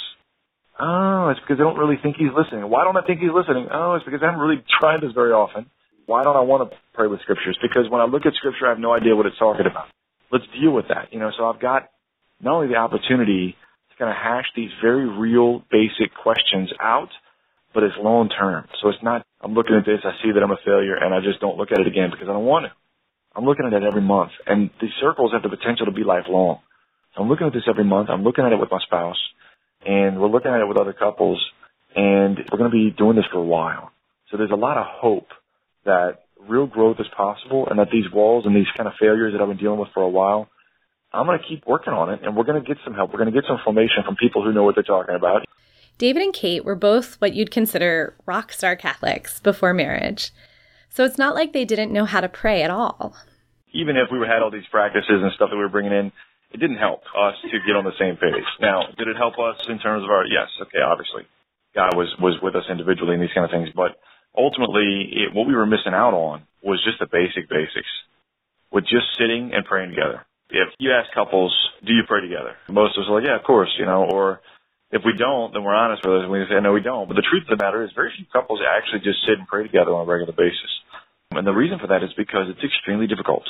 Oh, 0.80 1.28
it's 1.28 1.40
because 1.40 1.60
I 1.60 1.64
don't 1.68 1.76
really 1.76 2.00
think 2.02 2.16
he's 2.16 2.32
listening. 2.32 2.64
Why 2.64 2.84
don't 2.84 2.96
I 2.96 3.04
think 3.04 3.20
he's 3.20 3.34
listening? 3.34 3.68
Oh, 3.68 3.94
it's 3.94 4.04
because 4.04 4.24
I 4.24 4.32
haven't 4.32 4.40
really 4.40 4.64
tried 4.80 5.04
this 5.04 5.12
very 5.12 5.32
often. 5.32 5.68
Why 6.06 6.24
don't 6.24 6.36
I 6.36 6.40
want 6.40 6.64
to 6.64 6.76
pray 6.94 7.06
with 7.06 7.20
scriptures? 7.20 7.58
Because 7.60 7.90
when 7.90 8.00
I 8.00 8.06
look 8.08 8.24
at 8.24 8.32
scripture, 8.34 8.66
I 8.66 8.70
have 8.70 8.80
no 8.80 8.92
idea 8.92 9.14
what 9.14 9.26
it's 9.26 9.38
talking 9.38 9.66
about. 9.68 9.92
Let's 10.32 10.48
deal 10.58 10.72
with 10.72 10.88
that. 10.88 11.12
You 11.12 11.20
know, 11.20 11.30
so 11.36 11.44
I've 11.44 11.60
got 11.60 11.90
not 12.40 12.54
only 12.54 12.68
the 12.68 12.80
opportunity 12.80 13.56
to 13.90 13.94
kind 13.98 14.10
of 14.10 14.16
hash 14.16 14.48
these 14.56 14.70
very 14.80 15.04
real, 15.06 15.62
basic 15.70 16.16
questions 16.16 16.72
out, 16.80 17.10
but 17.74 17.82
it's 17.82 17.94
long 18.00 18.30
term. 18.30 18.64
So 18.80 18.88
it's 18.88 19.02
not, 19.02 19.26
I'm 19.42 19.52
looking 19.52 19.76
at 19.76 19.84
this, 19.84 20.00
I 20.02 20.16
see 20.24 20.32
that 20.32 20.42
I'm 20.42 20.50
a 20.50 20.58
failure, 20.64 20.96
and 20.96 21.12
I 21.14 21.20
just 21.20 21.40
don't 21.40 21.58
look 21.58 21.70
at 21.72 21.78
it 21.78 21.86
again 21.86 22.08
because 22.10 22.28
I 22.28 22.32
don't 22.32 22.48
want 22.48 22.66
to. 22.66 22.72
I'm 23.36 23.44
looking 23.44 23.66
at 23.66 23.72
it 23.72 23.84
every 23.84 24.02
month, 24.02 24.32
and 24.46 24.70
these 24.80 24.90
circles 25.00 25.32
have 25.32 25.42
the 25.42 25.54
potential 25.54 25.86
to 25.86 25.92
be 25.92 26.02
lifelong. 26.02 26.58
So 27.14 27.22
I'm 27.22 27.28
looking 27.28 27.46
at 27.46 27.52
this 27.52 27.68
every 27.68 27.84
month. 27.84 28.08
I'm 28.10 28.24
looking 28.24 28.44
at 28.44 28.52
it 28.52 28.58
with 28.58 28.70
my 28.70 28.80
spouse, 28.82 29.18
and 29.84 30.20
we're 30.20 30.28
looking 30.28 30.50
at 30.50 30.60
it 30.60 30.68
with 30.68 30.78
other 30.78 30.92
couples, 30.92 31.44
and 31.94 32.38
we're 32.50 32.58
going 32.58 32.70
to 32.70 32.76
be 32.76 32.90
doing 32.90 33.16
this 33.16 33.26
for 33.32 33.38
a 33.38 33.44
while. 33.44 33.90
So 34.30 34.36
there's 34.36 34.50
a 34.50 34.56
lot 34.56 34.76
of 34.76 34.86
hope 34.86 35.28
that 35.84 36.20
real 36.48 36.66
growth 36.66 36.96
is 37.00 37.06
possible, 37.16 37.66
and 37.68 37.78
that 37.78 37.88
these 37.90 38.10
walls 38.12 38.46
and 38.46 38.54
these 38.54 38.70
kind 38.76 38.86
of 38.86 38.94
failures 38.98 39.32
that 39.32 39.42
I've 39.42 39.48
been 39.48 39.56
dealing 39.56 39.78
with 39.78 39.90
for 39.92 40.02
a 40.02 40.08
while, 40.08 40.48
I'm 41.12 41.26
going 41.26 41.38
to 41.38 41.44
keep 41.46 41.66
working 41.66 41.92
on 41.92 42.10
it, 42.10 42.20
and 42.22 42.36
we're 42.36 42.44
going 42.44 42.62
to 42.62 42.66
get 42.66 42.78
some 42.84 42.94
help. 42.94 43.12
We're 43.12 43.18
going 43.18 43.32
to 43.32 43.38
get 43.38 43.46
some 43.48 43.58
information 43.58 44.04
from 44.04 44.16
people 44.16 44.44
who 44.44 44.52
know 44.52 44.62
what 44.62 44.76
they're 44.76 44.84
talking 44.84 45.14
about. 45.14 45.44
David 45.98 46.22
and 46.22 46.32
Kate 46.32 46.64
were 46.64 46.76
both 46.76 47.20
what 47.20 47.34
you'd 47.34 47.50
consider 47.50 48.14
rock 48.24 48.52
star 48.52 48.74
Catholics 48.76 49.40
before 49.40 49.74
marriage. 49.74 50.32
So 50.88 51.04
it's 51.04 51.18
not 51.18 51.34
like 51.34 51.52
they 51.52 51.64
didn't 51.64 51.92
know 51.92 52.04
how 52.04 52.20
to 52.20 52.28
pray 52.28 52.62
at 52.62 52.70
all. 52.70 53.14
Even 53.72 53.96
if 53.96 54.08
we 54.10 54.18
had 54.26 54.42
all 54.42 54.50
these 54.50 54.66
practices 54.70 55.20
and 55.22 55.30
stuff 55.32 55.50
that 55.50 55.56
we 55.56 55.62
were 55.62 55.68
bringing 55.68 55.92
in, 55.92 56.12
it 56.50 56.58
didn't 56.58 56.78
help 56.78 57.02
us 57.14 57.34
to 57.42 57.56
get 57.66 57.76
on 57.76 57.84
the 57.84 57.96
same 57.98 58.16
page. 58.16 58.46
Now, 58.60 58.90
did 58.98 59.08
it 59.08 59.16
help 59.16 59.38
us 59.38 59.56
in 59.68 59.78
terms 59.78 60.02
of 60.04 60.10
our, 60.10 60.26
yes, 60.26 60.50
okay, 60.62 60.82
obviously. 60.82 61.26
God 61.74 61.94
was, 61.94 62.10
was 62.18 62.34
with 62.42 62.56
us 62.56 62.66
individually 62.68 63.14
and 63.14 63.22
these 63.22 63.34
kind 63.34 63.46
of 63.46 63.54
things, 63.54 63.70
but 63.74 63.94
ultimately 64.34 65.06
it, 65.22 65.34
what 65.34 65.46
we 65.46 65.54
were 65.54 65.66
missing 65.66 65.94
out 65.94 66.14
on 66.14 66.42
was 66.62 66.82
just 66.82 66.98
the 66.98 67.06
basic 67.06 67.48
basics 67.48 67.88
with 68.74 68.84
just 68.84 69.06
sitting 69.18 69.54
and 69.54 69.64
praying 69.64 69.90
together. 69.90 70.26
If 70.50 70.74
you 70.82 70.90
ask 70.90 71.14
couples, 71.14 71.54
do 71.86 71.94
you 71.94 72.02
pray 72.08 72.20
together? 72.22 72.58
Most 72.68 72.98
of 72.98 73.02
us 73.02 73.08
are 73.08 73.22
like, 73.22 73.26
yeah, 73.26 73.38
of 73.38 73.46
course, 73.46 73.70
you 73.78 73.86
know, 73.86 74.10
or 74.10 74.42
if 74.90 75.02
we 75.06 75.14
don't, 75.14 75.54
then 75.54 75.62
we're 75.62 75.74
honest 75.74 76.02
with 76.02 76.18
us 76.18 76.22
and 76.26 76.32
we 76.32 76.42
say, 76.50 76.58
no, 76.58 76.74
we 76.74 76.82
don't. 76.82 77.06
But 77.06 77.14
the 77.14 77.26
truth 77.26 77.46
of 77.46 77.54
the 77.56 77.62
matter 77.62 77.84
is 77.86 77.94
very 77.94 78.10
few 78.16 78.26
couples 78.32 78.58
actually 78.66 79.06
just 79.06 79.22
sit 79.22 79.38
and 79.38 79.46
pray 79.46 79.62
together 79.62 79.94
on 79.94 80.02
a 80.02 80.10
regular 80.10 80.34
basis. 80.34 80.70
And 81.30 81.46
the 81.46 81.54
reason 81.54 81.78
for 81.78 81.86
that 81.86 82.02
is 82.02 82.10
because 82.18 82.50
it's 82.50 82.64
extremely 82.66 83.06
difficult. 83.06 83.46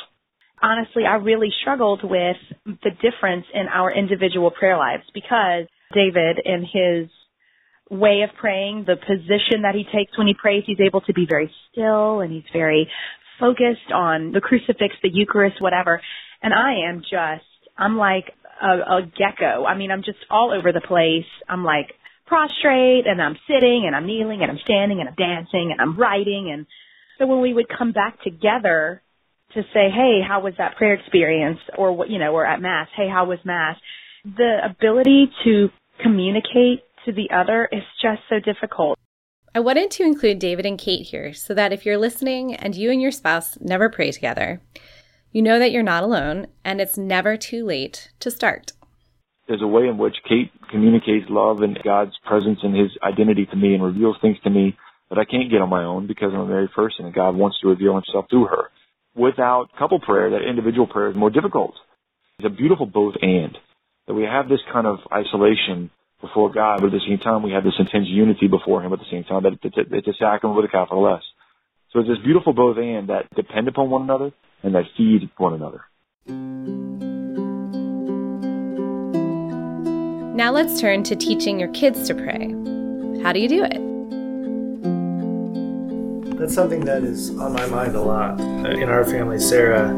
Honestly, 0.61 1.03
I 1.05 1.15
really 1.15 1.49
struggled 1.61 2.01
with 2.03 2.37
the 2.65 2.91
difference 3.01 3.45
in 3.53 3.67
our 3.67 3.91
individual 3.91 4.51
prayer 4.51 4.77
lives 4.77 5.03
because 5.13 5.65
David, 5.93 6.39
in 6.43 6.61
his 6.61 7.09
way 7.89 8.21
of 8.21 8.29
praying, 8.39 8.85
the 8.87 8.95
position 8.95 9.63
that 9.63 9.75
he 9.75 9.83
takes 9.83 10.17
when 10.17 10.27
he 10.27 10.33
prays, 10.33 10.63
he's 10.65 10.79
able 10.79 11.01
to 11.01 11.13
be 11.13 11.25
very 11.29 11.51
still 11.71 12.21
and 12.21 12.31
he's 12.31 12.49
very 12.53 12.89
focused 13.39 13.91
on 13.93 14.31
the 14.31 14.39
crucifix, 14.39 14.95
the 15.03 15.09
Eucharist, 15.11 15.61
whatever. 15.61 16.01
And 16.41 16.53
I 16.53 16.89
am 16.89 17.01
just, 17.01 17.45
I'm 17.77 17.97
like 17.97 18.25
a, 18.61 18.67
a 18.67 19.01
gecko. 19.03 19.65
I 19.65 19.77
mean, 19.77 19.91
I'm 19.91 20.03
just 20.03 20.19
all 20.29 20.53
over 20.57 20.71
the 20.71 20.81
place. 20.81 21.25
I'm 21.49 21.63
like 21.65 21.87
prostrate 22.27 23.07
and 23.07 23.21
I'm 23.21 23.35
sitting 23.47 23.83
and 23.85 23.95
I'm 23.95 24.05
kneeling 24.05 24.41
and 24.41 24.51
I'm 24.51 24.59
standing 24.63 24.99
and 24.99 25.09
I'm 25.09 25.15
dancing 25.15 25.71
and 25.71 25.81
I'm 25.81 25.97
writing. 25.97 26.49
And 26.53 26.65
so 27.17 27.27
when 27.27 27.41
we 27.41 27.53
would 27.53 27.67
come 27.67 27.91
back 27.91 28.21
together 28.23 29.01
to 29.53 29.61
say, 29.73 29.89
hey, 29.89 30.21
how 30.27 30.41
was 30.41 30.53
that 30.57 30.75
prayer 30.75 30.93
experience? 30.93 31.59
Or 31.77 31.93
what, 31.93 32.09
you 32.09 32.19
know, 32.19 32.33
or 32.33 32.45
at 32.45 32.61
Mass, 32.61 32.87
hey, 32.95 33.07
how 33.09 33.25
was 33.25 33.39
Mass? 33.43 33.77
The 34.23 34.57
ability 34.63 35.31
to 35.43 35.69
communicate 36.03 36.83
to 37.05 37.11
the 37.11 37.29
other 37.35 37.67
is 37.71 37.83
just 38.01 38.21
so 38.29 38.39
difficult. 38.39 38.97
I 39.53 39.59
wanted 39.59 39.91
to 39.91 40.03
include 40.03 40.39
David 40.39 40.65
and 40.65 40.79
Kate 40.79 41.07
here 41.07 41.33
so 41.33 41.53
that 41.53 41.73
if 41.73 41.85
you're 41.85 41.97
listening 41.97 42.55
and 42.55 42.75
you 42.75 42.89
and 42.89 43.01
your 43.01 43.11
spouse 43.11 43.57
never 43.59 43.89
pray 43.89 44.11
together, 44.11 44.61
you 45.31 45.41
know 45.41 45.59
that 45.59 45.71
you're 45.71 45.83
not 45.83 46.03
alone 46.03 46.47
and 46.63 46.79
it's 46.79 46.97
never 46.97 47.35
too 47.35 47.65
late 47.65 48.11
to 48.19 48.31
start. 48.31 48.71
There's 49.47 49.61
a 49.61 49.67
way 49.67 49.87
in 49.87 49.97
which 49.97 50.15
Kate 50.27 50.51
communicates 50.69 51.25
love 51.29 51.61
and 51.61 51.77
God's 51.83 52.17
presence 52.25 52.59
and 52.63 52.75
his 52.75 52.91
identity 53.03 53.45
to 53.47 53.55
me 53.57 53.73
and 53.73 53.83
reveals 53.83 54.15
things 54.21 54.37
to 54.43 54.49
me 54.49 54.77
that 55.09 55.19
I 55.19 55.25
can't 55.25 55.51
get 55.51 55.61
on 55.61 55.69
my 55.69 55.83
own 55.83 56.07
because 56.07 56.31
I'm 56.33 56.41
a 56.41 56.45
married 56.45 56.71
person 56.71 57.05
and 57.05 57.13
God 57.13 57.35
wants 57.35 57.59
to 57.59 57.67
reveal 57.67 57.95
himself 57.95 58.27
through 58.29 58.45
her. 58.45 58.69
Without 59.15 59.67
couple 59.77 59.99
prayer, 59.99 60.31
that 60.31 60.47
individual 60.47 60.87
prayer 60.87 61.09
is 61.09 61.15
more 61.15 61.29
difficult. 61.29 61.73
It's 62.39 62.45
a 62.45 62.49
beautiful 62.49 62.85
both 62.85 63.15
and. 63.21 63.57
That 64.07 64.13
we 64.13 64.23
have 64.23 64.47
this 64.47 64.61
kind 64.71 64.87
of 64.87 64.99
isolation 65.11 65.91
before 66.21 66.51
God, 66.51 66.79
but 66.79 66.87
at 66.87 66.91
the 66.93 67.05
same 67.07 67.19
time 67.19 67.43
we 67.43 67.51
have 67.51 67.63
this 67.63 67.73
intense 67.77 68.07
unity 68.07 68.47
before 68.47 68.81
Him 68.81 68.93
at 68.93 68.99
the 68.99 69.05
same 69.11 69.23
time. 69.25 69.43
That 69.43 69.53
it's 69.63 70.07
a, 70.07 70.13
sacrament 70.17 70.55
with 70.55 70.65
a 70.65 70.71
capital 70.71 71.13
S. 71.15 71.23
So 71.91 71.99
it's 71.99 72.07
this 72.07 72.19
beautiful 72.23 72.53
both 72.53 72.77
and 72.77 73.09
that 73.09 73.27
depend 73.35 73.67
upon 73.67 73.89
one 73.89 74.03
another 74.03 74.31
and 74.63 74.75
that 74.75 74.85
feed 74.95 75.29
one 75.37 75.53
another. 75.53 75.81
Now 80.35 80.51
let's 80.51 80.79
turn 80.79 81.03
to 81.03 81.15
teaching 81.15 81.59
your 81.59 81.71
kids 81.73 82.07
to 82.07 82.15
pray. 82.15 82.47
How 83.21 83.33
do 83.33 83.39
you 83.39 83.49
do 83.49 83.63
it? 83.63 83.90
That's 86.41 86.55
something 86.55 86.83
that 86.85 87.03
is 87.03 87.29
on 87.37 87.53
my 87.53 87.67
mind 87.67 87.95
a 87.95 88.01
lot. 88.01 88.41
Uh, 88.41 88.69
in 88.69 88.89
our 88.89 89.05
family, 89.05 89.37
Sarah 89.37 89.89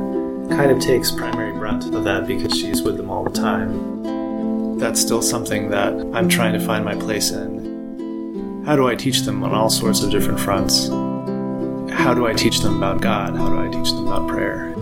kind 0.50 0.72
of 0.72 0.80
takes 0.82 1.10
primary 1.10 1.54
brunt 1.54 1.86
of 1.96 2.04
that 2.04 2.28
because 2.28 2.52
she's 2.52 2.82
with 2.82 2.98
them 2.98 3.10
all 3.10 3.24
the 3.24 3.30
time. 3.30 4.78
That's 4.78 5.00
still 5.00 5.22
something 5.22 5.70
that 5.70 5.94
I'm 6.14 6.28
trying 6.28 6.52
to 6.52 6.60
find 6.60 6.84
my 6.84 6.96
place 6.96 7.32
in. 7.32 8.64
How 8.66 8.76
do 8.76 8.90
I 8.90 8.96
teach 8.96 9.22
them 9.22 9.42
on 9.42 9.54
all 9.54 9.70
sorts 9.70 10.04
of 10.04 10.12
different 10.12 10.38
fronts? 10.38 10.90
How 11.98 12.14
do 12.14 12.28
I 12.28 12.34
teach 12.34 12.60
them 12.60 12.76
about 12.76 13.00
God? 13.00 13.38
How 13.38 13.48
do 13.48 13.60
I 13.62 13.72
teach 13.72 13.92
them 13.92 14.08
about 14.08 14.28
prayer? 14.28 14.74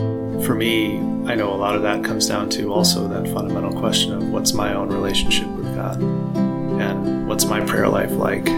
For 0.44 0.56
me, 0.56 0.98
I 1.28 1.36
know 1.36 1.54
a 1.54 1.60
lot 1.62 1.76
of 1.76 1.84
that 1.84 2.04
comes 2.04 2.28
down 2.28 2.50
to 2.58 2.74
also 2.74 3.08
that 3.08 3.32
fundamental 3.32 3.80
question 3.80 4.14
of 4.14 4.30
what's 4.30 4.54
my 4.54 4.74
own 4.74 4.90
relationship 4.90 5.48
with 5.50 5.76
God 5.76 6.02
and 6.02 7.28
what's 7.28 7.46
my 7.46 7.64
prayer 7.64 7.88
life 7.88 8.14
like. 8.14 8.50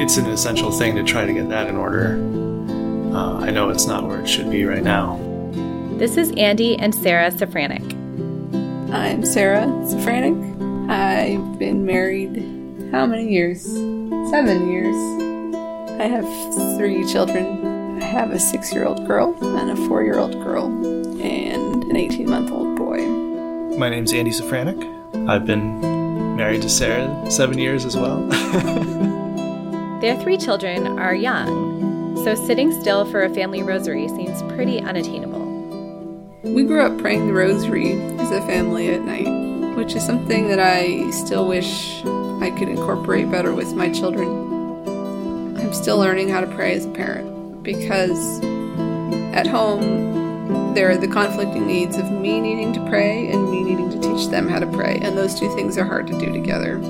It's 0.00 0.16
an 0.16 0.24
essential 0.30 0.72
thing 0.72 0.96
to 0.96 1.02
try 1.02 1.26
to 1.26 1.32
get 1.34 1.50
that 1.50 1.66
in 1.66 1.76
order. 1.76 2.14
Uh, 3.14 3.38
I 3.38 3.50
know 3.50 3.68
it's 3.68 3.86
not 3.86 4.08
where 4.08 4.18
it 4.18 4.26
should 4.26 4.50
be 4.50 4.64
right 4.64 4.82
now. 4.82 5.20
This 5.98 6.16
is 6.16 6.32
Andy 6.38 6.74
and 6.78 6.94
Sarah 6.94 7.30
Safranek. 7.30 7.84
I'm 8.94 9.26
Sarah 9.26 9.66
Safranek. 9.84 10.88
I've 10.90 11.58
been 11.58 11.84
married 11.84 12.90
how 12.90 13.04
many 13.04 13.30
years? 13.30 13.62
Seven 14.30 14.70
years. 14.70 14.96
I 16.00 16.04
have 16.04 16.24
three 16.78 17.04
children. 17.04 18.00
I 18.02 18.06
have 18.06 18.30
a 18.30 18.38
six 18.38 18.72
year 18.72 18.86
old 18.86 19.06
girl 19.06 19.36
and 19.58 19.70
a 19.70 19.76
four 19.86 20.02
year 20.02 20.18
old 20.18 20.32
girl 20.32 20.64
and 21.20 21.84
an 21.84 21.96
18 21.96 22.26
month 22.26 22.50
old 22.50 22.74
boy. 22.74 23.06
My 23.76 23.90
name's 23.90 24.14
Andy 24.14 24.30
Safranek. 24.30 25.28
I've 25.28 25.44
been 25.44 26.36
married 26.36 26.62
to 26.62 26.70
Sarah 26.70 27.30
seven 27.30 27.58
years 27.58 27.84
as 27.84 27.98
well. 27.98 28.26
Their 30.00 30.16
three 30.16 30.38
children 30.38 30.98
are 30.98 31.14
young, 31.14 32.16
so 32.24 32.34
sitting 32.34 32.72
still 32.80 33.04
for 33.04 33.22
a 33.22 33.34
family 33.34 33.62
rosary 33.62 34.08
seems 34.08 34.42
pretty 34.54 34.80
unattainable. 34.80 35.44
We 36.42 36.62
grew 36.62 36.80
up 36.80 36.98
praying 36.98 37.26
the 37.26 37.34
rosary 37.34 37.92
as 37.92 38.30
a 38.30 38.40
family 38.46 38.88
at 38.88 39.02
night, 39.02 39.76
which 39.76 39.94
is 39.94 40.02
something 40.02 40.48
that 40.48 40.58
I 40.58 41.10
still 41.10 41.46
wish 41.46 42.02
I 42.40 42.50
could 42.58 42.70
incorporate 42.70 43.30
better 43.30 43.52
with 43.52 43.74
my 43.74 43.92
children. 43.92 45.58
I'm 45.58 45.74
still 45.74 45.98
learning 45.98 46.30
how 46.30 46.40
to 46.40 46.46
pray 46.46 46.72
as 46.72 46.86
a 46.86 46.90
parent 46.90 47.62
because 47.62 48.42
at 49.34 49.46
home 49.46 50.72
there 50.72 50.90
are 50.90 50.96
the 50.96 51.08
conflicting 51.08 51.66
needs 51.66 51.98
of 51.98 52.10
me 52.10 52.40
needing 52.40 52.72
to 52.72 52.80
pray 52.88 53.30
and 53.30 53.50
me 53.50 53.62
needing 53.62 53.90
to 53.90 54.00
teach 54.00 54.28
them 54.28 54.48
how 54.48 54.60
to 54.60 54.66
pray, 54.66 54.98
and 55.02 55.18
those 55.18 55.38
two 55.38 55.54
things 55.54 55.76
are 55.76 55.84
hard 55.84 56.06
to 56.06 56.18
do 56.18 56.32
together. 56.32 56.80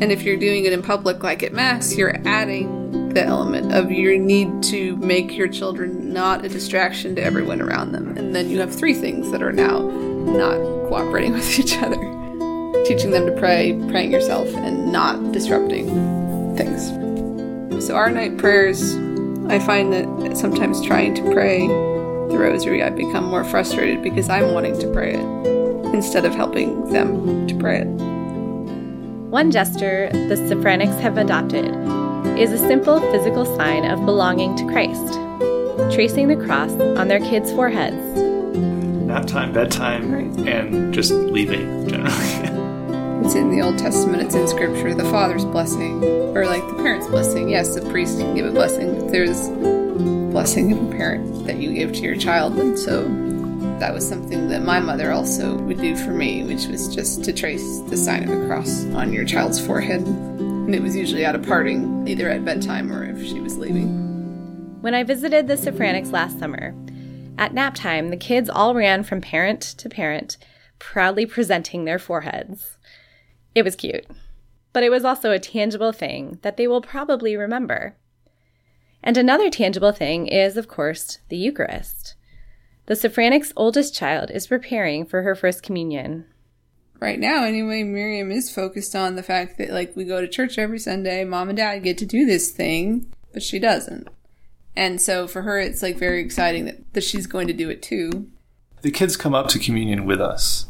And 0.00 0.12
if 0.12 0.22
you're 0.22 0.36
doing 0.36 0.64
it 0.64 0.72
in 0.72 0.82
public, 0.82 1.22
like 1.22 1.42
at 1.42 1.52
Mass, 1.52 1.96
you're 1.96 2.16
adding 2.26 3.12
the 3.14 3.24
element 3.24 3.72
of 3.72 3.90
your 3.90 4.16
need 4.16 4.62
to 4.64 4.96
make 4.96 5.36
your 5.36 5.48
children 5.48 6.12
not 6.12 6.44
a 6.44 6.48
distraction 6.48 7.14
to 7.16 7.22
everyone 7.22 7.60
around 7.60 7.92
them. 7.92 8.16
And 8.16 8.34
then 8.34 8.48
you 8.48 8.60
have 8.60 8.74
three 8.74 8.94
things 8.94 9.30
that 9.32 9.42
are 9.42 9.52
now 9.52 9.80
not 9.80 10.56
cooperating 10.88 11.32
with 11.34 11.58
each 11.58 11.76
other 11.78 12.18
teaching 12.88 13.10
them 13.10 13.26
to 13.26 13.32
pray, 13.32 13.78
praying 13.90 14.10
yourself, 14.10 14.48
and 14.56 14.90
not 14.90 15.32
disrupting 15.32 15.86
things. 16.56 16.88
So, 17.84 17.94
our 17.94 18.10
night 18.10 18.38
prayers, 18.38 18.94
I 19.48 19.58
find 19.58 19.92
that 19.92 20.36
sometimes 20.36 20.84
trying 20.84 21.14
to 21.16 21.22
pray 21.32 21.66
the 21.66 22.38
rosary, 22.38 22.82
I 22.82 22.90
become 22.90 23.24
more 23.24 23.44
frustrated 23.44 24.02
because 24.02 24.28
I'm 24.28 24.54
wanting 24.54 24.78
to 24.80 24.92
pray 24.92 25.14
it 25.14 25.94
instead 25.94 26.24
of 26.24 26.34
helping 26.34 26.90
them 26.90 27.46
to 27.46 27.54
pray 27.58 27.82
it. 27.82 28.07
One 29.30 29.50
gesture 29.50 30.08
the 30.12 30.34
Safraneks 30.36 30.98
have 31.00 31.18
adopted 31.18 31.66
is 32.38 32.52
a 32.52 32.58
simple 32.58 33.00
physical 33.12 33.44
sign 33.56 33.84
of 33.84 34.04
belonging 34.04 34.56
to 34.56 34.64
Christ, 34.66 35.14
tracing 35.94 36.28
the 36.28 36.36
cross 36.36 36.70
on 36.72 37.08
their 37.08 37.20
kids' 37.20 37.52
foreheads. 37.52 37.96
Nap 38.56 39.26
time, 39.26 39.52
bedtime, 39.52 40.10
Right. 40.12 40.48
and 40.48 40.92
just 40.94 41.12
leaving 41.12 41.88
generally. 41.88 42.64
It's 43.24 43.34
in 43.34 43.50
the 43.50 43.60
Old 43.60 43.76
Testament, 43.76 44.22
it's 44.22 44.34
in 44.34 44.48
Scripture, 44.48 44.94
the 44.94 45.04
Father's 45.10 45.44
blessing, 45.44 46.02
or 46.34 46.46
like 46.46 46.66
the 46.68 46.74
parent's 46.76 47.08
blessing. 47.08 47.48
Yes, 47.50 47.74
the 47.74 47.82
priest 47.90 48.16
can 48.18 48.34
give 48.34 48.46
a 48.46 48.50
blessing, 48.52 48.94
but 48.94 49.12
there's 49.12 49.50
blessing 50.32 50.72
of 50.72 50.80
a 50.88 50.90
parent 50.96 51.44
that 51.46 51.56
you 51.56 51.74
give 51.74 51.92
to 51.94 52.00
your 52.00 52.16
child. 52.16 52.56
And 52.58 52.78
so 52.78 53.02
that 53.80 53.94
was 53.94 54.08
something 54.08 54.48
that 54.48 54.62
my 54.62 54.80
mother 54.80 55.12
also 55.12 55.56
would 55.56 55.80
do 55.80 55.96
for 55.96 56.10
me, 56.10 56.42
which 56.44 56.66
was 56.66 56.92
just 56.94 57.24
to 57.24 57.32
trace 57.32 57.80
the 57.88 57.96
sign 57.96 58.28
of 58.28 58.30
a 58.30 58.46
cross 58.46 58.84
on 58.86 59.12
your 59.12 59.24
child's 59.24 59.64
forehead. 59.64 60.00
And 60.02 60.74
it 60.74 60.82
was 60.82 60.96
usually 60.96 61.24
at 61.24 61.34
a 61.34 61.38
parting, 61.38 62.06
either 62.08 62.28
at 62.28 62.44
bedtime 62.44 62.92
or 62.92 63.04
if 63.04 63.24
she 63.24 63.40
was 63.40 63.56
leaving. 63.56 64.78
When 64.80 64.94
I 64.94 65.04
visited 65.04 65.46
the 65.46 65.54
Safraneks 65.54 66.12
last 66.12 66.38
summer, 66.38 66.74
at 67.38 67.54
nap 67.54 67.74
time, 67.74 68.10
the 68.10 68.16
kids 68.16 68.50
all 68.50 68.74
ran 68.74 69.04
from 69.04 69.20
parent 69.20 69.62
to 69.62 69.88
parent, 69.88 70.36
proudly 70.80 71.24
presenting 71.24 71.84
their 71.84 71.98
foreheads. 71.98 72.78
It 73.54 73.62
was 73.62 73.76
cute, 73.76 74.06
but 74.72 74.82
it 74.82 74.90
was 74.90 75.04
also 75.04 75.30
a 75.30 75.38
tangible 75.38 75.92
thing 75.92 76.38
that 76.42 76.56
they 76.56 76.66
will 76.66 76.82
probably 76.82 77.36
remember. 77.36 77.96
And 79.02 79.16
another 79.16 79.50
tangible 79.50 79.92
thing 79.92 80.26
is, 80.26 80.56
of 80.56 80.66
course, 80.66 81.18
the 81.28 81.36
Eucharist. 81.36 82.16
The 82.88 82.94
Safranek's 82.94 83.52
oldest 83.54 83.94
child 83.94 84.30
is 84.30 84.46
preparing 84.46 85.04
for 85.04 85.20
her 85.20 85.34
first 85.34 85.62
communion. 85.62 86.24
Right 86.98 87.20
now, 87.20 87.44
anyway, 87.44 87.82
Miriam 87.82 88.30
is 88.30 88.50
focused 88.50 88.96
on 88.96 89.14
the 89.14 89.22
fact 89.22 89.58
that, 89.58 89.68
like, 89.68 89.94
we 89.94 90.06
go 90.06 90.22
to 90.22 90.26
church 90.26 90.56
every 90.56 90.78
Sunday, 90.78 91.22
mom 91.24 91.50
and 91.50 91.58
dad 91.58 91.80
get 91.80 91.98
to 91.98 92.06
do 92.06 92.24
this 92.24 92.50
thing, 92.50 93.12
but 93.34 93.42
she 93.42 93.58
doesn't. 93.58 94.08
And 94.74 95.02
so 95.02 95.28
for 95.28 95.42
her, 95.42 95.60
it's 95.60 95.82
like 95.82 95.98
very 95.98 96.22
exciting 96.22 96.64
that, 96.64 96.94
that 96.94 97.04
she's 97.04 97.26
going 97.26 97.46
to 97.48 97.52
do 97.52 97.68
it 97.68 97.82
too. 97.82 98.30
the 98.80 98.90
kids 98.90 99.18
come 99.18 99.34
up 99.34 99.48
to 99.48 99.58
communion 99.58 100.06
with 100.06 100.20
us. 100.20 100.64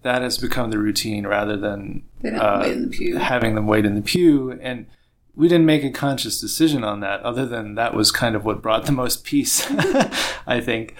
That 0.00 0.22
has 0.22 0.38
become 0.38 0.70
the 0.70 0.78
routine 0.78 1.26
rather 1.26 1.58
than 1.58 2.04
uh, 2.24 2.62
the 2.62 3.18
having 3.20 3.54
them 3.54 3.66
wait 3.66 3.84
in 3.84 3.96
the 3.96 4.00
pew. 4.00 4.58
And 4.62 4.86
we 5.34 5.46
didn't 5.46 5.66
make 5.66 5.84
a 5.84 5.90
conscious 5.90 6.40
decision 6.40 6.84
on 6.84 7.00
that, 7.00 7.20
other 7.20 7.44
than 7.44 7.74
that 7.74 7.92
was 7.92 8.10
kind 8.10 8.34
of 8.34 8.46
what 8.46 8.62
brought 8.62 8.86
the 8.86 8.92
most 8.92 9.24
peace, 9.24 9.66
I 10.46 10.62
think. 10.64 10.96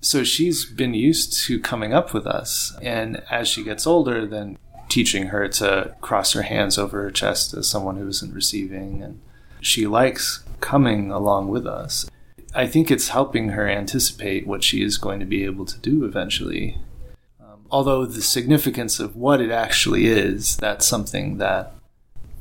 So 0.00 0.24
she's 0.24 0.64
been 0.64 0.94
used 0.94 1.32
to 1.44 1.60
coming 1.60 1.92
up 1.92 2.14
with 2.14 2.26
us. 2.26 2.76
And 2.82 3.22
as 3.30 3.48
she 3.48 3.64
gets 3.64 3.86
older, 3.86 4.26
then 4.26 4.58
teaching 4.88 5.26
her 5.26 5.48
to 5.48 5.94
cross 6.00 6.32
her 6.32 6.42
hands 6.42 6.78
over 6.78 7.02
her 7.02 7.10
chest 7.10 7.52
as 7.54 7.68
someone 7.68 7.96
who 7.96 8.08
isn't 8.08 8.32
receiving. 8.32 9.02
And 9.02 9.20
she 9.60 9.86
likes 9.86 10.44
coming 10.60 11.10
along 11.10 11.48
with 11.48 11.66
us. 11.66 12.08
I 12.54 12.66
think 12.66 12.90
it's 12.90 13.08
helping 13.08 13.50
her 13.50 13.68
anticipate 13.68 14.46
what 14.46 14.64
she 14.64 14.82
is 14.82 14.96
going 14.96 15.20
to 15.20 15.26
be 15.26 15.44
able 15.44 15.66
to 15.66 15.78
do 15.78 16.04
eventually. 16.04 16.78
Um, 17.40 17.66
although 17.70 18.06
the 18.06 18.22
significance 18.22 18.98
of 18.98 19.16
what 19.16 19.40
it 19.40 19.50
actually 19.50 20.06
is, 20.06 20.56
that's 20.56 20.86
something 20.86 21.38
that 21.38 21.74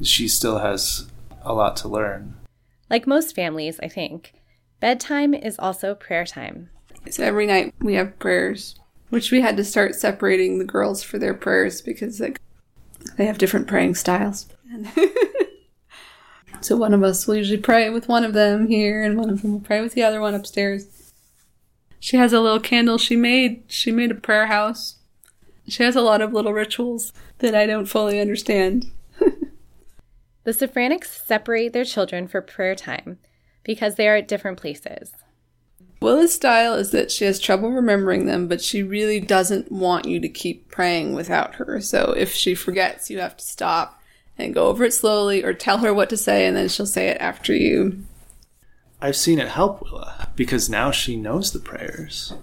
she 0.01 0.27
still 0.27 0.59
has 0.59 1.07
a 1.41 1.53
lot 1.53 1.75
to 1.77 1.87
learn. 1.87 2.35
Like 2.89 3.05
most 3.05 3.35
families, 3.35 3.79
I 3.81 3.89
think, 3.89 4.33
bedtime 4.79 5.33
is 5.33 5.57
also 5.59 5.93
prayer 5.93 6.25
time. 6.25 6.69
So 7.13 7.23
every 7.23 7.45
night 7.45 7.73
we 7.79 7.95
have 7.95 8.19
prayers, 8.19 8.75
which 9.09 9.31
we 9.31 9.41
had 9.41 9.57
to 9.57 9.63
start 9.63 9.95
separating 9.95 10.57
the 10.57 10.65
girls 10.65 11.03
for 11.03 11.17
their 11.17 11.33
prayers 11.33 11.81
because 11.81 12.19
like 12.19 12.39
they 13.17 13.25
have 13.25 13.37
different 13.37 13.67
praying 13.67 13.95
styles. 13.95 14.47
so 16.61 16.75
one 16.75 16.93
of 16.93 17.03
us 17.03 17.27
will 17.27 17.35
usually 17.35 17.61
pray 17.61 17.89
with 17.89 18.07
one 18.07 18.23
of 18.23 18.33
them 18.33 18.67
here, 18.67 19.03
and 19.03 19.17
one 19.17 19.29
of 19.29 19.41
them 19.41 19.53
will 19.53 19.59
pray 19.59 19.81
with 19.81 19.93
the 19.93 20.03
other 20.03 20.21
one 20.21 20.33
upstairs. 20.33 21.13
She 21.99 22.17
has 22.17 22.33
a 22.33 22.41
little 22.41 22.59
candle 22.59 22.97
she 22.97 23.15
made. 23.15 23.63
She 23.67 23.91
made 23.91 24.11
a 24.11 24.15
prayer 24.15 24.47
house. 24.47 24.97
She 25.67 25.83
has 25.83 25.95
a 25.95 26.01
lot 26.01 26.21
of 26.21 26.33
little 26.33 26.53
rituals 26.53 27.11
that 27.39 27.55
I 27.55 27.65
don't 27.65 27.85
fully 27.85 28.19
understand. 28.19 28.91
The 30.47 30.53
Safraneks 30.53 31.07
separate 31.07 31.73
their 31.73 31.83
children 31.83 32.25
for 32.25 32.41
prayer 32.41 32.73
time 32.73 33.19
because 33.65 33.95
they 33.95 34.07
are 34.07 34.15
at 34.15 34.29
different 34.29 34.57
places. 34.57 35.11
Willa's 35.99 36.33
style 36.33 36.73
is 36.75 36.91
that 36.91 37.11
she 37.11 37.25
has 37.25 37.39
trouble 37.39 37.71
remembering 37.71 38.25
them, 38.27 38.47
but 38.47 38.61
she 38.61 38.83
really 38.83 39.19
doesn't 39.19 39.71
want 39.71 40.05
you 40.05 40.19
to 40.19 40.29
keep 40.29 40.69
praying 40.69 41.13
without 41.13 41.55
her. 41.55 41.81
So 41.81 42.13
if 42.15 42.31
she 42.33 42.53
forgets, 42.53 43.09
you 43.09 43.19
have 43.19 43.35
to 43.37 43.45
stop 43.45 43.99
and 44.37 44.53
go 44.53 44.67
over 44.67 44.83
it 44.83 44.93
slowly 44.93 45.43
or 45.43 45.53
tell 45.53 45.79
her 45.79 45.93
what 45.93 46.09
to 46.11 46.17
say, 46.17 46.45
and 46.45 46.55
then 46.55 46.69
she'll 46.69 46.85
say 46.85 47.07
it 47.07 47.17
after 47.19 47.55
you. 47.55 48.03
I've 49.01 49.15
seen 49.15 49.39
it 49.39 49.47
help 49.49 49.81
Willa 49.81 50.29
because 50.35 50.69
now 50.69 50.91
she 50.91 51.15
knows 51.15 51.51
the 51.51 51.59
prayers. 51.59 52.33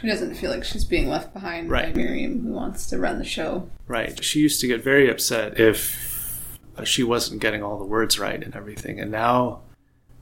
She 0.00 0.06
doesn't 0.06 0.34
feel 0.34 0.50
like 0.50 0.64
she's 0.64 0.84
being 0.84 1.08
left 1.08 1.32
behind 1.32 1.70
Right. 1.70 1.94
by 1.94 2.00
Miriam, 2.02 2.42
who 2.42 2.52
wants 2.52 2.86
to 2.86 2.98
run 2.98 3.18
the 3.18 3.24
show. 3.24 3.68
Right. 3.86 4.22
She 4.24 4.40
used 4.40 4.60
to 4.62 4.66
get 4.66 4.82
very 4.82 5.10
upset 5.10 5.60
if 5.60 6.48
she 6.84 7.02
wasn't 7.02 7.40
getting 7.42 7.62
all 7.62 7.78
the 7.78 7.84
words 7.84 8.18
right 8.18 8.42
and 8.42 8.56
everything. 8.56 8.98
And 8.98 9.10
now 9.10 9.60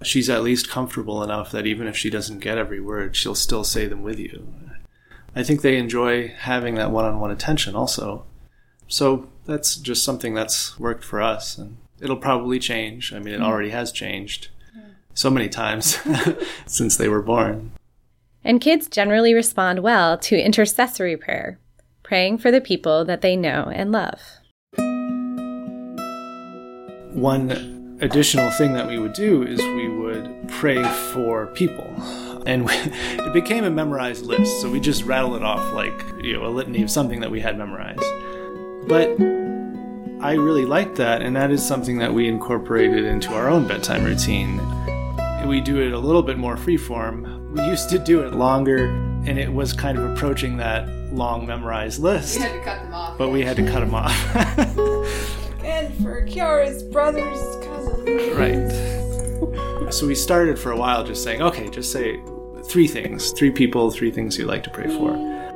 she's 0.02 0.30
at 0.30 0.42
least 0.42 0.70
comfortable 0.70 1.22
enough 1.22 1.50
that 1.52 1.66
even 1.66 1.86
if 1.86 1.96
she 1.96 2.10
doesn't 2.10 2.40
get 2.40 2.58
every 2.58 2.80
word, 2.80 3.16
she'll 3.16 3.34
still 3.34 3.64
say 3.64 3.86
them 3.86 4.02
with 4.02 4.18
you. 4.18 4.46
I 5.34 5.42
think 5.42 5.62
they 5.62 5.76
enjoy 5.76 6.28
having 6.28 6.74
that 6.74 6.90
one 6.90 7.04
on 7.04 7.20
one 7.20 7.30
attention 7.30 7.76
also. 7.76 8.24
So 8.88 9.28
that's 9.46 9.76
just 9.76 10.04
something 10.04 10.34
that's 10.34 10.78
worked 10.78 11.04
for 11.04 11.22
us. 11.22 11.56
And 11.56 11.76
it'll 12.00 12.16
probably 12.16 12.58
change. 12.58 13.12
I 13.12 13.18
mean, 13.18 13.34
it 13.34 13.40
mm. 13.40 13.44
already 13.44 13.70
has 13.70 13.92
changed 13.92 14.48
so 15.14 15.30
many 15.30 15.48
times 15.48 15.98
since 16.66 16.96
they 16.96 17.08
were 17.08 17.22
born. 17.22 17.72
And 18.42 18.60
kids 18.60 18.88
generally 18.88 19.34
respond 19.34 19.80
well 19.80 20.16
to 20.18 20.36
intercessory 20.36 21.16
prayer, 21.16 21.58
praying 22.02 22.38
for 22.38 22.50
the 22.50 22.60
people 22.60 23.04
that 23.04 23.20
they 23.20 23.36
know 23.36 23.70
and 23.72 23.92
love. 23.92 24.20
one 27.12 27.79
additional 28.00 28.50
thing 28.52 28.72
that 28.72 28.86
we 28.86 28.98
would 28.98 29.12
do 29.12 29.42
is 29.42 29.58
we 29.58 29.88
would 29.88 30.48
pray 30.48 30.82
for 31.12 31.46
people. 31.48 31.86
And 32.46 32.64
we, 32.64 32.72
it 32.74 33.32
became 33.32 33.64
a 33.64 33.70
memorized 33.70 34.24
list 34.24 34.60
so 34.60 34.70
we 34.70 34.80
just 34.80 35.04
rattle 35.04 35.36
it 35.36 35.42
off 35.42 35.72
like 35.74 35.92
you 36.22 36.34
know 36.34 36.46
a 36.46 36.48
litany 36.48 36.82
of 36.82 36.90
something 36.90 37.20
that 37.20 37.30
we 37.30 37.40
had 37.40 37.58
memorized. 37.58 38.02
But 38.88 39.10
i 40.22 40.34
really 40.34 40.66
liked 40.66 40.96
that 40.96 41.22
and 41.22 41.34
that 41.34 41.50
is 41.50 41.66
something 41.66 41.96
that 41.96 42.12
we 42.12 42.28
incorporated 42.28 43.06
into 43.06 43.32
our 43.32 43.48
own 43.48 43.66
bedtime 43.66 44.04
routine. 44.04 44.60
We 45.46 45.60
do 45.60 45.80
it 45.80 45.92
a 45.92 45.98
little 45.98 46.22
bit 46.22 46.38
more 46.38 46.56
freeform 46.56 47.40
we 47.50 47.64
used 47.64 47.90
to 47.90 47.98
do 47.98 48.20
it 48.20 48.34
longer 48.34 48.86
and 49.26 49.38
it 49.38 49.52
was 49.52 49.72
kind 49.72 49.98
of 49.98 50.04
approaching 50.10 50.56
that 50.58 50.88
long 51.12 51.46
memorized 51.46 52.00
list. 52.00 52.36
We 52.36 52.42
had 52.42 52.52
to 52.52 52.60
cut 52.62 52.82
them 52.82 52.94
off. 52.94 53.18
but 53.18 53.30
we 53.30 53.42
had 53.42 53.56
to 53.56 53.66
cut 53.66 53.80
them 53.80 53.94
off. 53.94 54.96
And 55.62 55.94
for 56.02 56.26
Kiara's 56.26 56.82
brother's 56.82 57.40
cousin. 57.56 57.59
Right. 58.36 58.70
So 59.90 60.06
we 60.06 60.14
started 60.14 60.56
for 60.56 60.70
a 60.70 60.76
while 60.76 61.02
just 61.02 61.24
saying, 61.24 61.42
okay, 61.42 61.68
just 61.68 61.90
say 61.90 62.20
three 62.62 62.86
things, 62.86 63.32
three 63.32 63.50
people, 63.50 63.90
three 63.90 64.12
things 64.12 64.38
you'd 64.38 64.46
like 64.46 64.62
to 64.62 64.70
pray 64.70 64.86
for. 64.86 65.10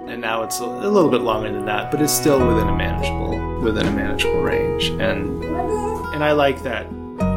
And 0.09 0.21
now 0.21 0.43
it's 0.43 0.59
a, 0.59 0.67
little 0.67 1.09
bit 1.09 1.21
longer 1.21 1.53
than 1.53 1.65
that, 1.67 1.91
but 1.91 2.03
it's 2.03 2.13
still 2.13 2.45
within 2.45 2.69
a 2.69 2.77
manageable 2.77 3.61
within 3.61 3.87
a 3.87 3.93
manageable 3.93 4.43
range. 4.43 4.89
And 4.89 5.43
and 6.15 6.25
I 6.25 6.33
like 6.33 6.63
that. 6.65 6.87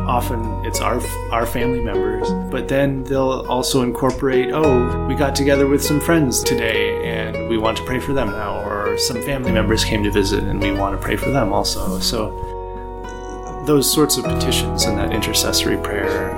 Often 0.08 0.66
it's 0.66 0.82
our 0.82 1.00
our 1.32 1.46
family 1.46 1.82
members, 1.82 2.30
but 2.52 2.68
then 2.68 3.04
they'll 3.04 3.46
also 3.48 3.84
incorporate, 3.84 4.50
oh, 4.52 5.06
we 5.06 5.16
got 5.16 5.36
together 5.36 5.68
with 5.68 5.84
some 5.84 6.00
friends 6.00 6.44
today 6.44 7.06
and 7.06 7.48
we 7.48 7.58
want 7.58 7.78
to 7.78 7.84
pray 7.84 8.00
for 8.00 8.14
them 8.14 8.32
now, 8.32 8.64
or 8.68 8.98
some 8.98 9.22
family 9.22 9.52
members 9.52 9.86
came 9.86 10.04
to 10.04 10.12
visit 10.12 10.44
and 10.44 10.62
we 10.62 10.72
want 10.72 11.00
to 11.00 11.02
pray 11.02 11.16
for 11.16 11.30
them 11.30 11.54
also. 11.54 12.00
So 12.00 12.47
those 13.68 13.92
sorts 13.92 14.16
of 14.16 14.24
petitions 14.24 14.86
and 14.86 14.98
that 14.98 15.12
intercessory 15.12 15.76
prayer, 15.76 16.34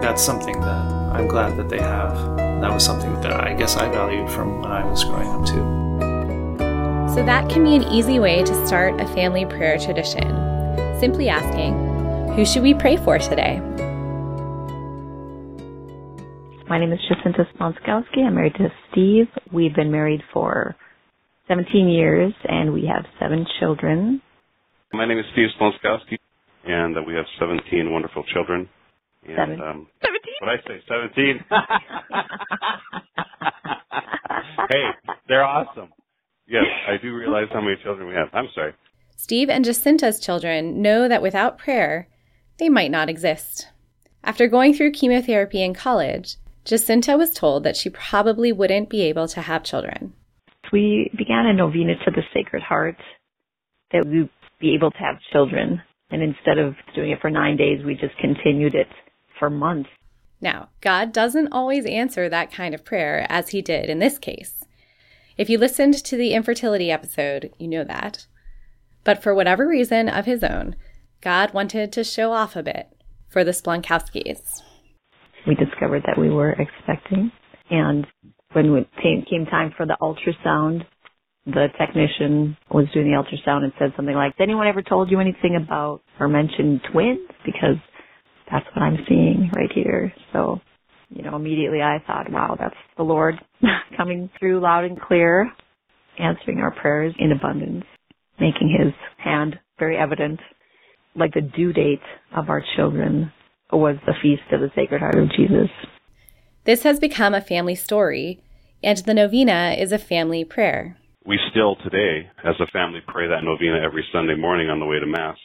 that's 0.00 0.20
something 0.20 0.60
that 0.60 0.92
I'm 1.14 1.28
glad 1.28 1.56
that 1.56 1.68
they 1.68 1.78
have. 1.78 2.16
That 2.36 2.72
was 2.72 2.84
something 2.84 3.14
that 3.20 3.32
I 3.32 3.54
guess 3.54 3.76
I 3.76 3.88
valued 3.88 4.28
from 4.28 4.60
when 4.60 4.72
I 4.72 4.84
was 4.84 5.04
growing 5.04 5.28
up 5.28 5.46
too. 5.46 7.14
So 7.14 7.24
that 7.24 7.48
can 7.48 7.62
be 7.62 7.76
an 7.76 7.84
easy 7.84 8.18
way 8.18 8.42
to 8.42 8.66
start 8.66 9.00
a 9.00 9.06
family 9.14 9.46
prayer 9.46 9.78
tradition. 9.78 10.98
Simply 10.98 11.28
asking, 11.28 11.74
who 12.34 12.44
should 12.44 12.64
we 12.64 12.74
pray 12.74 12.96
for 12.96 13.20
today? 13.20 13.60
My 16.68 16.80
name 16.80 16.92
is 16.92 16.98
Jacinta 17.06 17.46
Sponskowski. 17.54 18.26
I'm 18.26 18.34
married 18.34 18.54
to 18.54 18.68
Steve. 18.90 19.28
We've 19.52 19.74
been 19.76 19.92
married 19.92 20.22
for 20.32 20.74
17 21.46 21.88
years 21.88 22.32
and 22.44 22.72
we 22.72 22.86
have 22.86 23.06
seven 23.20 23.46
children. 23.60 24.20
My 24.92 25.06
name 25.06 25.18
is 25.18 25.24
Steve 25.32 25.48
Sponskowski, 25.60 26.18
and 26.64 26.96
that 26.96 27.02
we 27.02 27.14
have 27.14 27.26
17 27.38 27.92
wonderful 27.92 28.24
children. 28.32 28.68
And, 29.26 29.36
Seven. 29.36 29.60
Um, 29.60 29.86
17? 30.02 30.34
What 30.40 30.50
I 30.50 30.56
say, 30.66 30.82
17? 30.88 31.44
hey, 34.70 34.90
they're 35.28 35.44
awesome. 35.44 35.90
Yes, 36.46 36.64
I 36.88 36.96
do 37.00 37.14
realize 37.14 37.46
how 37.52 37.60
many 37.60 37.76
children 37.82 38.08
we 38.08 38.14
have. 38.14 38.28
I'm 38.32 38.48
sorry. 38.54 38.74
Steve 39.16 39.48
and 39.48 39.64
Jacinta's 39.64 40.18
children 40.18 40.82
know 40.82 41.08
that 41.08 41.22
without 41.22 41.58
prayer, 41.58 42.08
they 42.58 42.68
might 42.68 42.90
not 42.90 43.08
exist. 43.08 43.68
After 44.24 44.48
going 44.48 44.74
through 44.74 44.92
chemotherapy 44.92 45.62
in 45.62 45.74
college, 45.74 46.36
Jacinta 46.64 47.16
was 47.16 47.32
told 47.32 47.64
that 47.64 47.76
she 47.76 47.90
probably 47.90 48.52
wouldn't 48.52 48.88
be 48.88 49.02
able 49.02 49.28
to 49.28 49.42
have 49.42 49.64
children. 49.64 50.14
We 50.72 51.10
began 51.16 51.46
a 51.46 51.52
novena 51.52 51.94
to 52.04 52.10
the 52.10 52.22
Sacred 52.32 52.62
Heart 52.62 52.96
that 53.92 54.06
we'd 54.06 54.30
be 54.60 54.74
able 54.74 54.90
to 54.90 54.98
have 54.98 55.16
children. 55.32 55.82
And 56.12 56.22
instead 56.22 56.58
of 56.58 56.74
doing 56.94 57.10
it 57.10 57.20
for 57.20 57.30
nine 57.30 57.56
days, 57.56 57.84
we 57.84 57.94
just 57.94 58.16
continued 58.18 58.74
it 58.74 58.88
for 59.38 59.50
months. 59.50 59.88
Now, 60.40 60.68
God 60.80 61.12
doesn't 61.12 61.52
always 61.52 61.86
answer 61.86 62.28
that 62.28 62.52
kind 62.52 62.74
of 62.74 62.84
prayer 62.84 63.26
as 63.28 63.48
he 63.48 63.62
did 63.62 63.88
in 63.88 63.98
this 63.98 64.18
case. 64.18 64.64
If 65.38 65.48
you 65.48 65.56
listened 65.56 65.94
to 66.04 66.16
the 66.16 66.34
infertility 66.34 66.90
episode, 66.90 67.52
you 67.58 67.66
know 67.66 67.84
that. 67.84 68.26
But 69.04 69.22
for 69.22 69.34
whatever 69.34 69.66
reason 69.66 70.08
of 70.08 70.26
his 70.26 70.44
own, 70.44 70.76
God 71.20 71.54
wanted 71.54 71.92
to 71.92 72.04
show 72.04 72.32
off 72.32 72.56
a 72.56 72.62
bit 72.62 72.88
for 73.28 73.42
the 73.42 73.52
Splonkowskis. 73.52 74.60
We 75.46 75.54
discovered 75.54 76.02
that 76.06 76.18
we 76.18 76.28
were 76.28 76.52
expecting. 76.52 77.32
And 77.70 78.06
when 78.52 78.66
it 78.74 78.88
came, 79.02 79.24
came 79.28 79.46
time 79.46 79.72
for 79.76 79.86
the 79.86 79.96
ultrasound, 80.00 80.82
the 81.46 81.66
technician 81.78 82.56
was 82.70 82.86
doing 82.94 83.10
the 83.10 83.16
ultrasound 83.16 83.64
and 83.64 83.72
said 83.78 83.92
something 83.96 84.14
like, 84.14 84.34
anyone 84.40 84.68
ever 84.68 84.82
told 84.82 85.10
you 85.10 85.20
anything 85.20 85.56
about 85.56 86.00
or 86.20 86.28
mentioned 86.28 86.80
twins? 86.92 87.28
Because 87.44 87.76
that's 88.50 88.66
what 88.74 88.82
I'm 88.82 88.98
seeing 89.08 89.50
right 89.54 89.70
here. 89.74 90.12
So, 90.32 90.60
you 91.10 91.22
know, 91.22 91.34
immediately 91.34 91.80
I 91.82 91.98
thought, 92.06 92.30
wow, 92.30 92.56
that's 92.58 92.76
the 92.96 93.02
Lord 93.02 93.34
coming 93.96 94.30
through 94.38 94.60
loud 94.60 94.84
and 94.84 95.00
clear, 95.00 95.50
answering 96.18 96.58
our 96.58 96.70
prayers 96.70 97.14
in 97.18 97.32
abundance, 97.32 97.84
making 98.38 98.76
his 98.78 98.92
hand 99.18 99.58
very 99.78 99.96
evident. 99.96 100.38
Like 101.16 101.34
the 101.34 101.40
due 101.40 101.72
date 101.72 102.00
of 102.34 102.48
our 102.48 102.62
children 102.76 103.32
was 103.72 103.96
the 104.06 104.14
feast 104.22 104.42
of 104.52 104.60
the 104.60 104.70
Sacred 104.74 105.00
Heart 105.00 105.18
of 105.18 105.30
Jesus. 105.30 105.68
This 106.64 106.84
has 106.84 107.00
become 107.00 107.34
a 107.34 107.40
family 107.40 107.74
story, 107.74 108.40
and 108.82 108.98
the 108.98 109.14
novena 109.14 109.74
is 109.76 109.92
a 109.92 109.98
family 109.98 110.44
prayer. 110.44 110.96
We 111.24 111.38
still 111.50 111.76
today, 111.84 112.26
as 112.44 112.58
a 112.58 112.66
family, 112.72 113.00
pray 113.06 113.28
that 113.28 113.44
novena 113.44 113.78
every 113.78 114.04
Sunday 114.12 114.34
morning 114.34 114.68
on 114.68 114.80
the 114.80 114.86
way 114.86 114.98
to 114.98 115.06
Mass, 115.06 115.38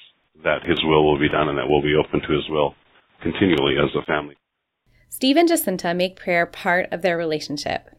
that 0.44 0.66
His 0.66 0.80
will 0.84 1.06
will 1.06 1.20
be 1.20 1.30
done 1.30 1.50
and 1.50 1.58
that 1.58 1.70
we'll 1.70 1.84
be 1.84 1.94
open 1.94 2.20
to 2.22 2.34
His 2.34 2.50
will 2.50 2.74
continually 3.22 3.76
as 3.78 3.94
a 3.96 4.06
family. 4.06 4.36
Steve 5.10 5.38
and 5.38 5.48
Jacinta 5.48 5.94
make 5.94 6.16
prayer 6.16 6.46
part 6.46 6.92
of 6.92 7.02
their 7.02 7.18
relationship. 7.18 7.90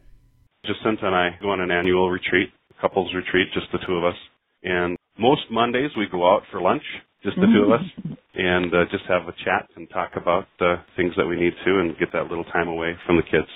Jacinta 0.65 1.07
and 1.07 1.15
I 1.15 1.39
go 1.41 1.51
on 1.51 1.61
an 1.61 1.71
annual 1.71 2.11
retreat, 2.11 2.49
a 2.69 2.81
couples 2.81 3.13
retreat, 3.15 3.47
just 3.53 3.67
the 3.71 3.79
two 3.87 3.95
of 3.95 4.03
us. 4.03 4.15
And 4.63 4.97
most 5.17 5.43
Mondays 5.49 5.91
we 5.97 6.07
go 6.11 6.27
out 6.27 6.43
for 6.51 6.61
lunch 6.61 6.83
just 7.23 7.35
the 7.35 7.47
two 7.51 7.67
of 7.67 7.71
us, 7.75 7.85
and 8.35 8.71
uh, 8.73 8.87
just 8.91 9.03
have 9.07 9.27
a 9.27 9.35
chat 9.43 9.67
and 9.75 9.89
talk 9.89 10.15
about 10.15 10.47
uh, 10.61 10.79
things 10.95 11.11
that 11.17 11.27
we 11.27 11.35
need 11.35 11.53
to, 11.65 11.79
and 11.79 11.97
get 11.99 12.11
that 12.13 12.27
little 12.27 12.45
time 12.45 12.67
away 12.67 12.95
from 13.05 13.17
the 13.17 13.23
kids. 13.23 13.47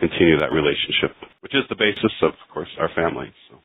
Continue 0.00 0.38
that 0.38 0.52
relationship, 0.52 1.12
which 1.40 1.52
is 1.52 1.64
the 1.68 1.76
basis 1.76 2.12
of, 2.22 2.32
of 2.32 2.48
course, 2.52 2.70
our 2.80 2.88
family. 2.94 3.28
So. 3.50 3.60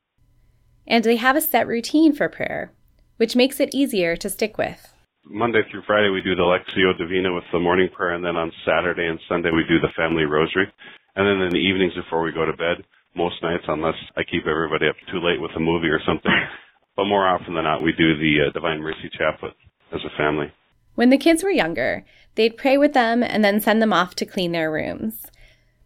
And 0.86 1.04
they 1.04 1.16
have 1.16 1.36
a 1.36 1.40
set 1.40 1.66
routine 1.66 2.12
for 2.12 2.28
prayer, 2.28 2.72
which 3.16 3.36
makes 3.36 3.60
it 3.60 3.74
easier 3.74 4.16
to 4.16 4.30
stick 4.30 4.56
with. 4.58 4.92
Monday 5.28 5.62
through 5.70 5.82
Friday 5.86 6.08
we 6.08 6.22
do 6.22 6.36
the 6.36 6.42
Lectio 6.42 6.96
Divina 6.96 7.34
with 7.34 7.44
the 7.52 7.58
morning 7.58 7.88
prayer, 7.94 8.14
and 8.14 8.24
then 8.24 8.36
on 8.36 8.52
Saturday 8.64 9.06
and 9.06 9.18
Sunday 9.28 9.50
we 9.50 9.64
do 9.68 9.80
the 9.80 9.92
family 9.96 10.22
rosary. 10.22 10.72
And 11.16 11.26
then 11.26 11.46
in 11.46 11.52
the 11.52 11.58
evenings 11.58 11.94
before 11.94 12.22
we 12.22 12.30
go 12.30 12.44
to 12.44 12.52
bed, 12.52 12.84
most 13.16 13.42
nights, 13.42 13.64
unless 13.66 13.96
I 14.16 14.22
keep 14.22 14.46
everybody 14.46 14.86
up 14.86 14.96
too 15.10 15.18
late 15.18 15.40
with 15.40 15.50
a 15.56 15.60
movie 15.60 15.88
or 15.88 16.00
something, 16.06 16.30
but 16.96 17.06
more 17.06 17.26
often 17.26 17.54
than 17.54 17.64
not, 17.64 17.82
we 17.82 17.92
do 17.92 18.16
the 18.16 18.46
uh, 18.46 18.52
Divine 18.52 18.80
Mercy 18.80 19.10
Chaplet 19.18 19.54
as 19.92 20.00
a 20.04 20.16
family. 20.16 20.52
When 20.94 21.10
the 21.10 21.18
kids 21.18 21.42
were 21.42 21.50
younger, 21.50 22.04
they'd 22.36 22.56
pray 22.56 22.78
with 22.78 22.92
them 22.92 23.22
and 23.22 23.44
then 23.44 23.60
send 23.60 23.82
them 23.82 23.92
off 23.92 24.14
to 24.16 24.26
clean 24.26 24.52
their 24.52 24.70
rooms. 24.70 25.26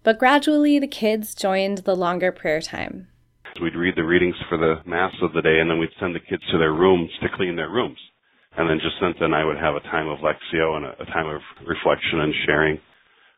But 0.02 0.18
gradually, 0.18 0.78
the 0.78 0.86
kids 0.86 1.34
joined 1.34 1.78
the 1.78 1.96
longer 1.96 2.32
prayer 2.32 2.60
time. 2.60 3.08
We'd 3.60 3.74
read 3.74 3.96
the 3.96 4.04
readings 4.04 4.36
for 4.48 4.56
the 4.56 4.80
Mass 4.86 5.12
of 5.22 5.32
the 5.32 5.42
day, 5.42 5.60
and 5.60 5.68
then 5.68 5.78
we'd 5.78 5.90
send 5.98 6.14
the 6.14 6.20
kids 6.20 6.42
to 6.50 6.58
their 6.58 6.72
rooms 6.72 7.10
to 7.20 7.28
clean 7.34 7.56
their 7.56 7.70
rooms. 7.70 7.98
And 8.56 8.68
then 8.68 8.80
Jacinta 8.80 9.24
and 9.24 9.34
I 9.34 9.44
would 9.44 9.58
have 9.58 9.74
a 9.74 9.80
time 9.80 10.08
of 10.08 10.18
Lectio 10.18 10.76
and 10.76 10.86
a, 10.86 11.02
a 11.02 11.06
time 11.06 11.26
of 11.26 11.40
reflection 11.66 12.20
and 12.20 12.34
sharing. 12.46 12.78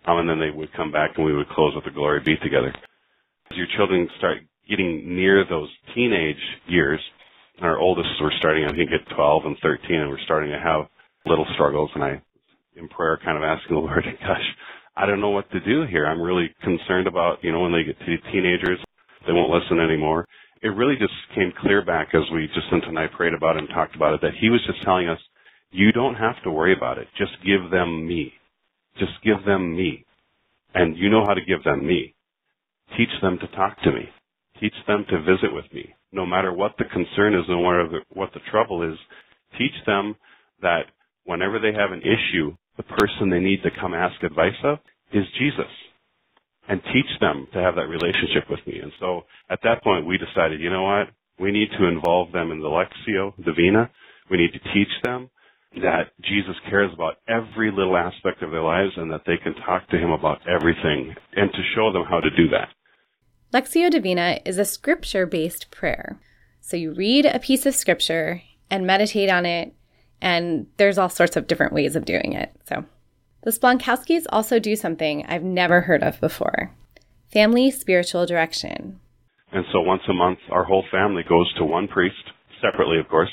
Um, 0.07 0.19
and 0.19 0.29
then 0.29 0.41
they 0.41 0.51
would 0.51 0.73
come 0.75 0.91
back 0.91 1.13
and 1.17 1.25
we 1.25 1.35
would 1.35 1.49
close 1.51 1.75
with 1.75 1.85
the 1.85 1.91
Glory 1.91 2.21
Be 2.25 2.37
together. 2.43 2.75
As 3.51 3.57
your 3.57 3.67
children 3.77 4.09
start 4.19 4.39
getting 4.69 5.15
near 5.17 5.45
those 5.49 5.69
teenage 5.95 6.41
years, 6.67 7.01
our 7.61 7.79
oldest 7.79 8.09
were 8.21 8.33
starting, 8.39 8.65
I 8.65 8.75
think, 8.75 8.91
at 8.91 9.15
12 9.15 9.43
and 9.45 9.57
13, 9.63 10.01
and 10.01 10.11
we're 10.11 10.25
starting 10.25 10.51
to 10.51 10.59
have 10.59 10.87
little 11.27 11.47
struggles. 11.55 11.91
And 11.95 12.03
I, 12.03 12.23
in 12.77 12.89
prayer, 12.89 13.19
kind 13.25 13.37
of 13.37 13.45
asking 13.45 13.77
the 13.77 13.81
Lord, 13.83 14.05
gosh, 14.21 14.49
I 14.97 15.07
don't 15.07 15.21
know 15.21 15.31
what 15.31 15.51
to 15.53 15.61
do 15.61 15.85
here. 15.89 16.07
I'm 16.07 16.21
really 16.21 16.55
concerned 16.63 17.07
about, 17.07 17.43
you 17.43 17.53
know, 17.53 17.61
when 17.61 17.73
they 17.73 17.85
get 17.85 17.99
to 17.99 18.07
be 18.07 18.19
teenagers, 18.33 18.79
they 19.27 19.33
won't 19.33 19.51
listen 19.51 19.79
anymore. 19.79 20.27
It 20.63 20.69
really 20.69 20.97
just 20.97 21.13
came 21.35 21.53
clear 21.61 21.85
back 21.85 22.09
as 22.15 22.23
we, 22.33 22.49
Jacinta 22.49 22.89
and 22.89 22.99
I 22.99 23.07
prayed 23.09 23.35
about 23.35 23.57
it 23.57 23.61
and 23.61 23.69
talked 23.69 23.97
about 23.97 24.15
it, 24.15 24.21
that 24.23 24.35
he 24.41 24.49
was 24.49 24.61
just 24.67 24.83
telling 24.83 25.09
us, 25.09 25.19
you 25.71 25.91
don't 25.91 26.15
have 26.15 26.41
to 26.45 26.51
worry 26.51 26.75
about 26.77 26.99
it. 26.99 27.09
Just 27.19 27.33
give 27.45 27.71
them 27.71 28.07
me. 28.07 28.33
Just 28.99 29.13
give 29.25 29.45
them 29.45 29.75
me. 29.77 30.05
And 30.75 30.97
you 30.97 31.09
know 31.11 31.25
how 31.27 31.35
to 31.35 31.45
give 31.45 31.65
them 31.65 31.87
me. 31.87 32.15
Teach 32.97 33.11
them 33.21 33.39
to 33.39 33.47
talk 33.57 33.81
to 33.83 33.93
me. 33.93 34.09
Teach 34.61 34.75
them 34.87 35.05
to 35.11 35.19
visit 35.21 35.53
with 35.53 35.65
me. 35.73 35.95
No 36.13 36.27
matter 36.27 36.53
what 36.53 36.75
the 36.79 36.85
concern 36.85 37.35
is 37.35 37.45
no 37.49 37.63
matter 37.63 38.03
what 38.13 38.33
the 38.35 38.41
trouble 38.51 38.83
is, 38.83 38.99
teach 39.59 39.73
them 39.87 40.15
that 40.61 40.83
whenever 41.25 41.59
they 41.59 41.73
have 41.73 41.91
an 41.91 42.03
issue, 42.03 42.55
the 42.77 42.83
person 42.83 43.31
they 43.31 43.41
need 43.41 43.63
to 43.63 43.71
come 43.81 43.95
ask 43.95 44.23
advice 44.23 44.53
of 44.63 44.79
is 45.13 45.25
Jesus. 45.39 45.71
And 46.69 46.81
teach 46.93 47.19
them 47.21 47.49
to 47.53 47.59
have 47.61 47.75
that 47.75 47.89
relationship 47.89 48.49
with 48.49 48.61
me. 48.67 48.79
And 48.81 48.93
so 49.01 49.23
at 49.51 49.59
that 49.65 49.83
point 49.83 50.07
we 50.07 50.17
decided, 50.17 50.61
you 50.61 50.71
know 50.71 50.85
what? 50.85 51.09
We 51.39 51.51
need 51.51 51.69
to 51.79 51.87
involve 51.87 52.33
them 52.33 52.53
in 52.53 52.61
the 52.61 52.69
Lectio 52.69 53.35
Divina. 53.45 53.91
We 54.31 54.37
need 54.37 54.53
to 54.53 54.73
teach 54.73 54.93
them 55.03 55.29
that 55.75 56.13
Jesus 56.23 56.55
cares 56.69 56.93
about 56.93 57.17
every 57.29 57.71
little 57.71 57.97
aspect 57.97 58.43
of 58.43 58.51
their 58.51 58.63
lives 58.63 58.93
and 58.97 59.11
that 59.11 59.23
they 59.27 59.39
can 59.43 59.55
talk 59.67 59.89
to 59.89 59.99
him 59.99 60.11
about 60.11 60.39
everything 60.49 61.15
and 61.35 61.51
to 61.51 61.59
show 61.75 61.93
them 61.93 62.05
how 62.09 62.21
to 62.21 62.31
do 62.31 62.49
that. 62.49 62.69
Lectio 63.53 63.91
Divina 63.91 64.39
is 64.45 64.59
a 64.59 64.65
scripture 64.65 65.27
based 65.27 65.71
prayer. 65.71 66.21
So 66.61 66.77
you 66.77 66.93
read 66.93 67.27
a 67.27 67.39
piece 67.39 67.67
of 67.67 67.75
scripture 67.75 68.43
and 68.71 68.87
meditate 68.87 69.29
on 69.29 69.45
it, 69.45 69.75
and 70.21 70.67
there's 70.77 70.97
all 70.97 71.09
sorts 71.09 71.37
of 71.37 71.47
different 71.47 71.73
ways 71.73 71.97
of 71.97 72.05
doing 72.05 72.33
it. 72.35 72.53
So 72.67 72.85
the 73.43 73.51
Splonkowskis 73.51 74.27
also 74.31 74.59
do 74.59 74.77
something 74.77 75.25
I've 75.27 75.43
never 75.43 75.83
heard 75.83 76.03
of 76.03 76.21
before 76.21 76.75
family 77.33 77.71
spiritual 77.71 78.27
direction. 78.27 79.01
And 79.53 79.65
so 79.73 79.81
once 79.81 80.03
a 80.09 80.13
month, 80.13 80.39
our 80.51 80.65
whole 80.65 80.85
family 80.91 81.23
goes 81.27 81.53
to 81.55 81.65
one 81.65 81.89
priest, 81.89 82.23
separately, 82.61 82.99
of 82.99 83.09
course. 83.09 83.31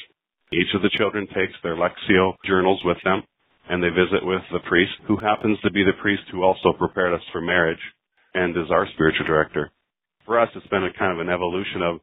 Each 0.53 0.73
of 0.73 0.81
the 0.81 0.89
children 0.97 1.27
takes 1.27 1.53
their 1.61 1.75
Lectio 1.75 2.35
journals 2.45 2.81
with 2.85 2.97
them, 3.03 3.23
and 3.69 3.83
they 3.83 3.89
visit 3.89 4.25
with 4.25 4.41
the 4.53 4.59
priest, 4.67 4.93
who 5.05 5.17
happens 5.17 5.59
to 5.61 5.71
be 5.71 5.83
the 5.83 6.01
priest 6.01 6.23
who 6.31 6.43
also 6.43 6.71
prepared 6.71 7.13
us 7.13 7.21
for 7.31 7.41
marriage 7.41 7.79
and 8.33 8.55
is 8.55 8.71
our 8.71 8.87
spiritual 8.93 9.25
director 9.25 9.69
for 10.29 10.39
us, 10.39 10.49
it's 10.53 10.67
been 10.67 10.83
a 10.83 10.93
kind 10.93 11.11
of 11.11 11.25
an 11.25 11.33
evolution 11.33 11.81
of 11.81 12.01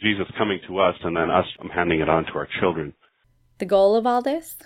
Jesus 0.00 0.24
coming 0.38 0.58
to 0.66 0.78
us 0.78 0.94
and 1.04 1.14
then 1.14 1.30
us 1.30 1.44
handing 1.70 2.00
it 2.00 2.08
on 2.08 2.24
to 2.24 2.32
our 2.32 2.48
children. 2.60 2.94
The 3.58 3.66
goal 3.66 3.94
of 3.94 4.06
all 4.06 4.22
this? 4.22 4.56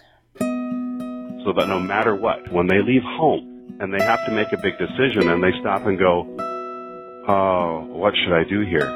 So 1.44 1.52
that 1.54 1.66
no 1.68 1.80
matter 1.80 2.14
what, 2.14 2.52
when 2.52 2.66
they 2.68 2.80
leave 2.82 3.02
home 3.02 3.76
and 3.80 3.92
they 3.92 4.02
have 4.04 4.24
to 4.26 4.32
make 4.32 4.52
a 4.52 4.56
big 4.56 4.78
decision 4.78 5.28
and 5.28 5.42
they 5.42 5.52
stop 5.60 5.86
and 5.86 5.98
go, 5.98 6.22
oh, 7.26 7.84
what 7.90 8.14
should 8.14 8.32
I 8.32 8.44
do 8.44 8.60
here? 8.60 8.86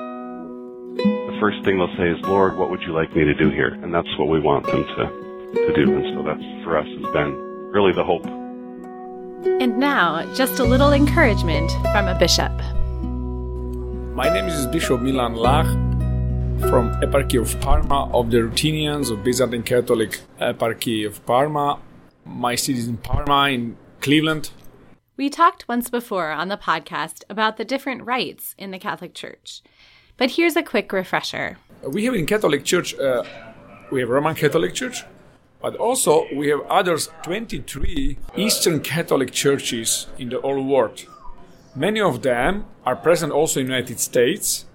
The 0.96 1.36
first 1.40 1.64
thing 1.64 1.78
they'll 1.78 1.96
say 1.96 2.08
is, 2.08 2.20
Lord, 2.22 2.56
what 2.56 2.70
would 2.70 2.82
you 2.82 2.92
like 2.92 3.14
me 3.14 3.24
to 3.24 3.34
do 3.34 3.50
here? 3.50 3.74
And 3.82 3.92
that's 3.92 4.08
what 4.16 4.28
we 4.28 4.38
want 4.40 4.64
them 4.66 4.84
to, 4.84 5.06
to 5.54 5.72
do. 5.74 5.96
And 5.96 6.14
so 6.14 6.22
that's 6.22 6.64
for 6.64 6.78
us 6.78 6.86
has 6.86 7.12
been 7.12 7.34
really 7.72 7.92
the 7.92 8.04
hope. 8.04 8.24
And 9.60 9.78
now, 9.78 10.24
just 10.34 10.60
a 10.60 10.64
little 10.64 10.92
encouragement 10.92 11.70
from 11.92 12.08
a 12.08 12.18
bishop. 12.18 12.52
My 14.14 14.28
name 14.32 14.46
is 14.46 14.66
Bishop 14.68 15.00
Milan 15.00 15.34
Lach 15.34 15.66
from 16.70 16.90
Eparchy 17.02 17.40
of 17.40 17.60
Parma 17.60 18.08
of 18.14 18.30
the 18.30 18.44
Ruthenians 18.44 19.10
of 19.10 19.22
Byzantine 19.22 19.62
Catholic 19.62 20.20
Eparchy 20.40 21.06
of 21.06 21.24
Parma. 21.26 21.78
My 22.26 22.54
city 22.56 22.78
is 22.78 22.88
in 22.88 22.96
Parma, 22.98 23.50
in 23.50 23.76
Cleveland. 24.00 24.50
We 25.16 25.30
talked 25.30 25.66
once 25.68 25.88
before 25.88 26.30
on 26.30 26.48
the 26.48 26.56
podcast 26.56 27.22
about 27.30 27.56
the 27.56 27.64
different 27.64 28.04
rites 28.04 28.54
in 28.58 28.72
the 28.72 28.78
Catholic 28.78 29.14
Church, 29.14 29.62
but 30.16 30.32
here's 30.32 30.56
a 30.56 30.62
quick 30.62 30.92
refresher. 30.92 31.58
We 31.82 32.04
have 32.04 32.14
in 32.14 32.26
Catholic 32.26 32.64
Church, 32.64 32.94
uh, 32.98 33.22
we 33.90 34.00
have 34.00 34.10
Roman 34.10 34.34
Catholic 34.34 34.74
Church, 34.74 35.04
but 35.62 35.76
also 35.76 36.26
we 36.34 36.48
have 36.48 36.60
others 36.68 37.08
23 37.22 38.18
Eastern 38.36 38.80
Catholic 38.80 39.32
churches 39.32 40.06
in 40.18 40.28
the 40.28 40.40
whole 40.40 40.62
world. 40.62 41.06
Many 41.74 42.00
of 42.00 42.22
them 42.22 42.66
are 42.84 42.96
present 42.96 43.32
also 43.32 43.60
in 43.60 43.66
the 43.66 43.72
United 43.72 44.00
States. 44.00 44.66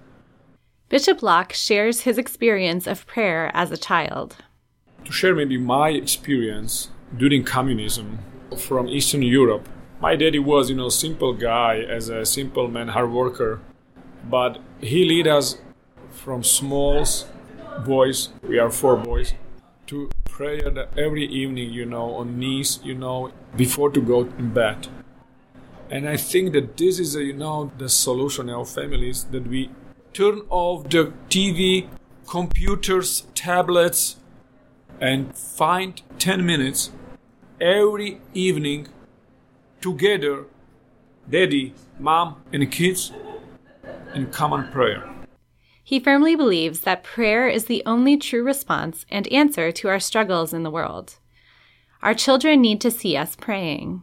Bishop 0.88 1.20
Lach 1.20 1.52
shares 1.52 2.02
his 2.02 2.18
experience 2.18 2.86
of 2.86 3.06
prayer 3.06 3.50
as 3.54 3.70
a 3.70 3.76
child. 3.76 4.36
To 5.04 5.12
share 5.12 5.34
maybe 5.34 5.58
my 5.58 5.90
experience 5.90 6.90
during 7.16 7.44
communism 7.44 8.18
from 8.58 8.88
Eastern 8.88 9.22
Europe. 9.22 9.68
My 10.00 10.16
daddy 10.16 10.38
was, 10.38 10.70
you 10.70 10.76
know, 10.76 10.86
a 10.86 10.90
simple 10.90 11.32
guy, 11.32 11.78
as 11.78 12.08
a 12.08 12.24
simple 12.24 12.68
man, 12.68 12.88
hard 12.88 13.12
worker, 13.12 13.60
but 14.28 14.58
he 14.80 15.04
led 15.04 15.28
us 15.28 15.58
from 16.10 16.42
small 16.42 17.04
boys, 17.84 18.30
we 18.42 18.58
are 18.58 18.70
four 18.70 18.96
boys, 18.96 19.34
to 19.86 20.10
prayer 20.24 20.88
every 20.96 21.26
evening, 21.26 21.70
you 21.70 21.86
know, 21.86 22.14
on 22.14 22.38
knees, 22.38 22.80
you 22.82 22.94
know, 22.94 23.32
before 23.56 23.90
to 23.90 24.00
go 24.00 24.22
in 24.38 24.52
bed. 24.52 24.88
And 25.90 26.08
I 26.08 26.16
think 26.16 26.52
that 26.54 26.76
this 26.76 26.98
is, 26.98 27.14
a, 27.14 27.22
you 27.22 27.34
know, 27.34 27.70
the 27.78 27.88
solution 27.88 28.48
our 28.48 28.64
families 28.64 29.24
that 29.24 29.46
we 29.46 29.70
turn 30.12 30.42
off 30.48 30.88
the 30.88 31.12
TV, 31.28 31.88
computers, 32.26 33.26
tablets, 33.34 34.16
and 35.00 35.36
find 35.36 36.00
10 36.18 36.46
minutes 36.46 36.92
every 37.62 38.20
evening 38.34 38.88
together, 39.80 40.46
daddy, 41.30 41.72
mom, 41.98 42.42
and 42.52 42.70
kids, 42.72 43.12
in 44.14 44.26
common 44.26 44.70
prayer. 44.72 45.08
He 45.84 46.00
firmly 46.00 46.34
believes 46.34 46.80
that 46.80 47.04
prayer 47.04 47.48
is 47.48 47.66
the 47.66 47.82
only 47.86 48.16
true 48.16 48.42
response 48.42 49.06
and 49.10 49.28
answer 49.28 49.70
to 49.72 49.88
our 49.88 50.00
struggles 50.00 50.52
in 50.52 50.64
the 50.64 50.70
world. 50.70 51.16
Our 52.02 52.14
children 52.14 52.60
need 52.60 52.80
to 52.80 52.90
see 52.90 53.16
us 53.16 53.36
praying. 53.36 54.02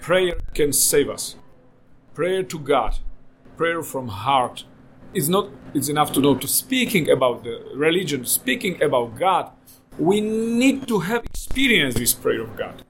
Prayer 0.00 0.34
can 0.54 0.72
save 0.72 1.08
us. 1.08 1.36
Prayer 2.12 2.42
to 2.42 2.58
God, 2.58 2.98
prayer 3.56 3.82
from 3.82 4.08
heart. 4.08 4.64
It's 5.14 5.28
not 5.28 5.50
it's 5.74 5.88
enough 5.88 6.12
to 6.14 6.20
know 6.20 6.34
to 6.34 6.48
speaking 6.48 7.08
about 7.08 7.44
the 7.44 7.70
religion, 7.74 8.24
speaking 8.24 8.82
about 8.82 9.16
God. 9.16 9.52
We 10.00 10.22
need 10.22 10.88
to 10.88 11.00
have 11.00 11.26
experience 11.26 12.00
with 12.00 12.22
prayer 12.22 12.40
of 12.40 12.56
God. 12.56 12.84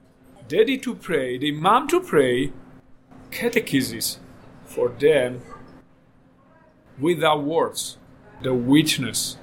Daddy 0.47 0.77
to 0.77 0.95
pray, 0.95 1.37
the 1.37 1.51
mom 1.51 1.89
to 1.89 1.99
pray, 1.99 2.53
catechesis 3.31 4.19
for 4.63 4.87
them 4.87 5.41
without 6.97 7.43
words, 7.43 7.97
the 8.41 8.53
witness. 8.53 9.35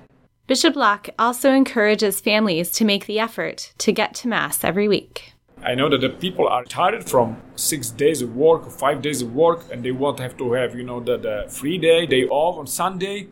Bishop 0.47 0.77
Lach 0.77 1.11
also 1.19 1.53
encourages 1.53 2.21
families 2.21 2.71
to 2.71 2.87
make 2.87 3.05
the 3.05 3.21
effort 3.21 3.75
to 3.77 3.93
get 3.93 4.15
to 4.15 4.29
Mass 4.29 4.65
every 4.65 4.89
week. 4.89 5.35
I 5.63 5.75
know 5.75 5.91
that 5.91 6.01
the 6.01 6.09
people 6.09 6.49
are 6.49 6.65
tired 6.65 7.07
from 7.07 7.37
six 7.55 7.91
days 7.91 8.23
of 8.23 8.35
work 8.35 8.67
or 8.67 8.71
five 8.71 9.03
days 9.03 9.21
of 9.21 9.35
work, 9.35 9.71
and 9.71 9.85
they 9.85 9.91
want 9.91 10.17
to 10.17 10.23
have 10.23 10.39
to 10.39 10.53
have, 10.55 10.75
you 10.75 10.85
know, 10.85 11.01
the, 11.01 11.19
the 11.19 11.45
free 11.51 11.77
day, 11.77 12.07
day 12.07 12.25
off 12.25 12.57
on 12.57 12.67
Sunday. 12.67 13.29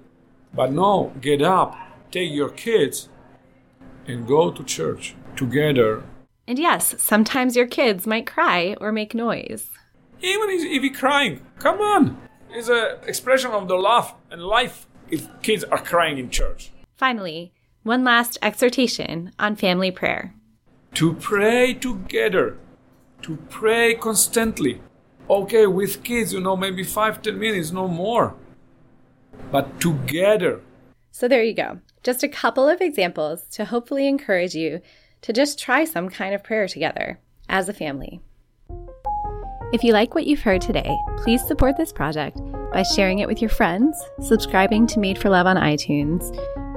But 0.53 0.73
no, 0.73 1.15
get 1.23 1.41
up, 1.41 1.75
take 2.11 2.31
your 2.31 2.51
kids, 2.51 3.09
and 4.07 4.27
go 4.27 4.51
to 4.51 4.65
church. 4.65 5.15
together. 5.37 6.03
And 6.49 6.59
yes, 6.59 6.95
sometimes 6.99 7.57
your 7.57 7.67
kids 7.67 8.07
might 8.07 8.27
cry 8.27 8.77
or 8.81 8.91
make 8.91 9.15
noise. 9.15 9.69
Even 10.23 10.49
if 10.49 10.83
you're 10.83 10.95
crying, 10.95 11.45
come 11.59 11.81
on! 11.81 12.17
It's 12.51 12.69
an 12.69 12.97
expression 13.07 13.51
of 13.51 13.69
the 13.69 13.75
love 13.77 14.15
and 14.31 14.43
life 14.43 14.87
if 15.11 15.29
kids 15.43 15.65
are 15.65 15.79
crying 15.79 16.19
in 16.19 16.31
church. 16.31 16.71
Finally, 16.97 17.53
one 17.83 18.03
last 18.03 18.39
exhortation 18.41 19.33
on 19.39 19.57
family 19.57 19.91
prayer. 19.91 20.35
To 20.95 21.13
pray 21.13 21.75
together, 21.75 22.57
to 23.23 23.37
pray 23.51 23.95
constantly. 23.95 24.81
Okay, 25.29 25.67
with 25.67 26.03
kids, 26.03 26.33
you 26.33 26.41
know, 26.41 26.57
maybe 26.57 26.85
five, 26.85 27.21
ten 27.21 27.39
minutes, 27.39 27.73
no 27.73 27.89
more. 27.89 28.35
But 29.51 29.81
together. 29.81 30.61
So 31.11 31.29
there 31.29 31.43
you 31.43 31.53
go. 31.55 31.81
Just 32.07 32.23
a 32.23 32.29
couple 32.29 32.69
of 32.69 32.81
examples 32.81 33.43
to 33.51 33.65
hopefully 33.65 34.07
encourage 34.07 34.55
you 34.55 34.81
to 35.23 35.33
just 35.33 35.59
try 35.59 35.85
some 35.85 36.09
kind 36.09 36.37
of 36.37 36.45
prayer 36.45 36.69
together 36.69 37.19
as 37.49 37.69
a 37.69 37.73
family. 37.73 38.21
If 39.73 39.83
you 39.83 39.93
like 39.93 40.15
what 40.15 40.25
you've 40.25 40.43
heard 40.43 40.61
today, 40.61 40.97
please 41.17 41.45
support 41.45 41.77
this 41.77 41.93
project 41.93 42.39
by 42.73 42.85
sharing 42.85 43.19
it 43.19 43.27
with 43.27 43.43
your 43.43 43.51
friends, 43.51 44.01
subscribing 44.21 44.87
to 44.87 45.01
Made 45.01 45.19
for 45.19 45.31
Love 45.31 45.49
on 45.49 45.57
iTunes, 45.57 46.23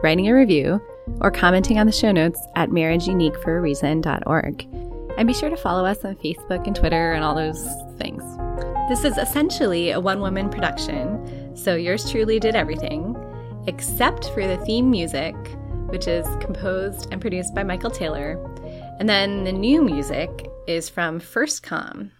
writing 0.01 0.27
a 0.29 0.33
review, 0.33 0.81
or 1.21 1.29
commenting 1.29 1.77
on 1.77 1.85
the 1.85 1.91
show 1.91 2.11
notes 2.11 2.41
at 2.55 2.69
marriageuniqueforareason.org. 2.69 4.67
And 5.15 5.27
be 5.27 5.33
sure 5.35 5.51
to 5.51 5.57
follow 5.57 5.85
us 5.85 6.03
on 6.03 6.15
Facebook 6.15 6.65
and 6.65 6.75
Twitter 6.75 7.13
and 7.13 7.23
all 7.23 7.35
those 7.35 7.69
things. 7.99 8.23
This 8.89 9.05
is 9.05 9.19
essentially 9.19 9.91
a 9.91 9.99
one 9.99 10.21
woman 10.21 10.49
production, 10.49 11.55
so 11.55 11.75
yours 11.75 12.09
truly 12.09 12.39
did 12.39 12.55
everything, 12.55 13.15
except 13.67 14.29
for 14.31 14.47
the 14.47 14.57
theme 14.65 14.89
music, 14.89 15.35
which 15.89 16.07
is 16.07 16.25
composed 16.39 17.07
and 17.11 17.19
produced 17.19 17.53
by 17.55 17.63
Michael 17.63 17.91
Taylor. 17.91 18.37
And 18.99 19.09
then 19.09 19.43
the 19.43 19.51
new 19.51 19.81
music 19.81 20.47
is 20.67 20.89
from 20.89 21.19
First 21.19 21.63
Com, 21.63 22.11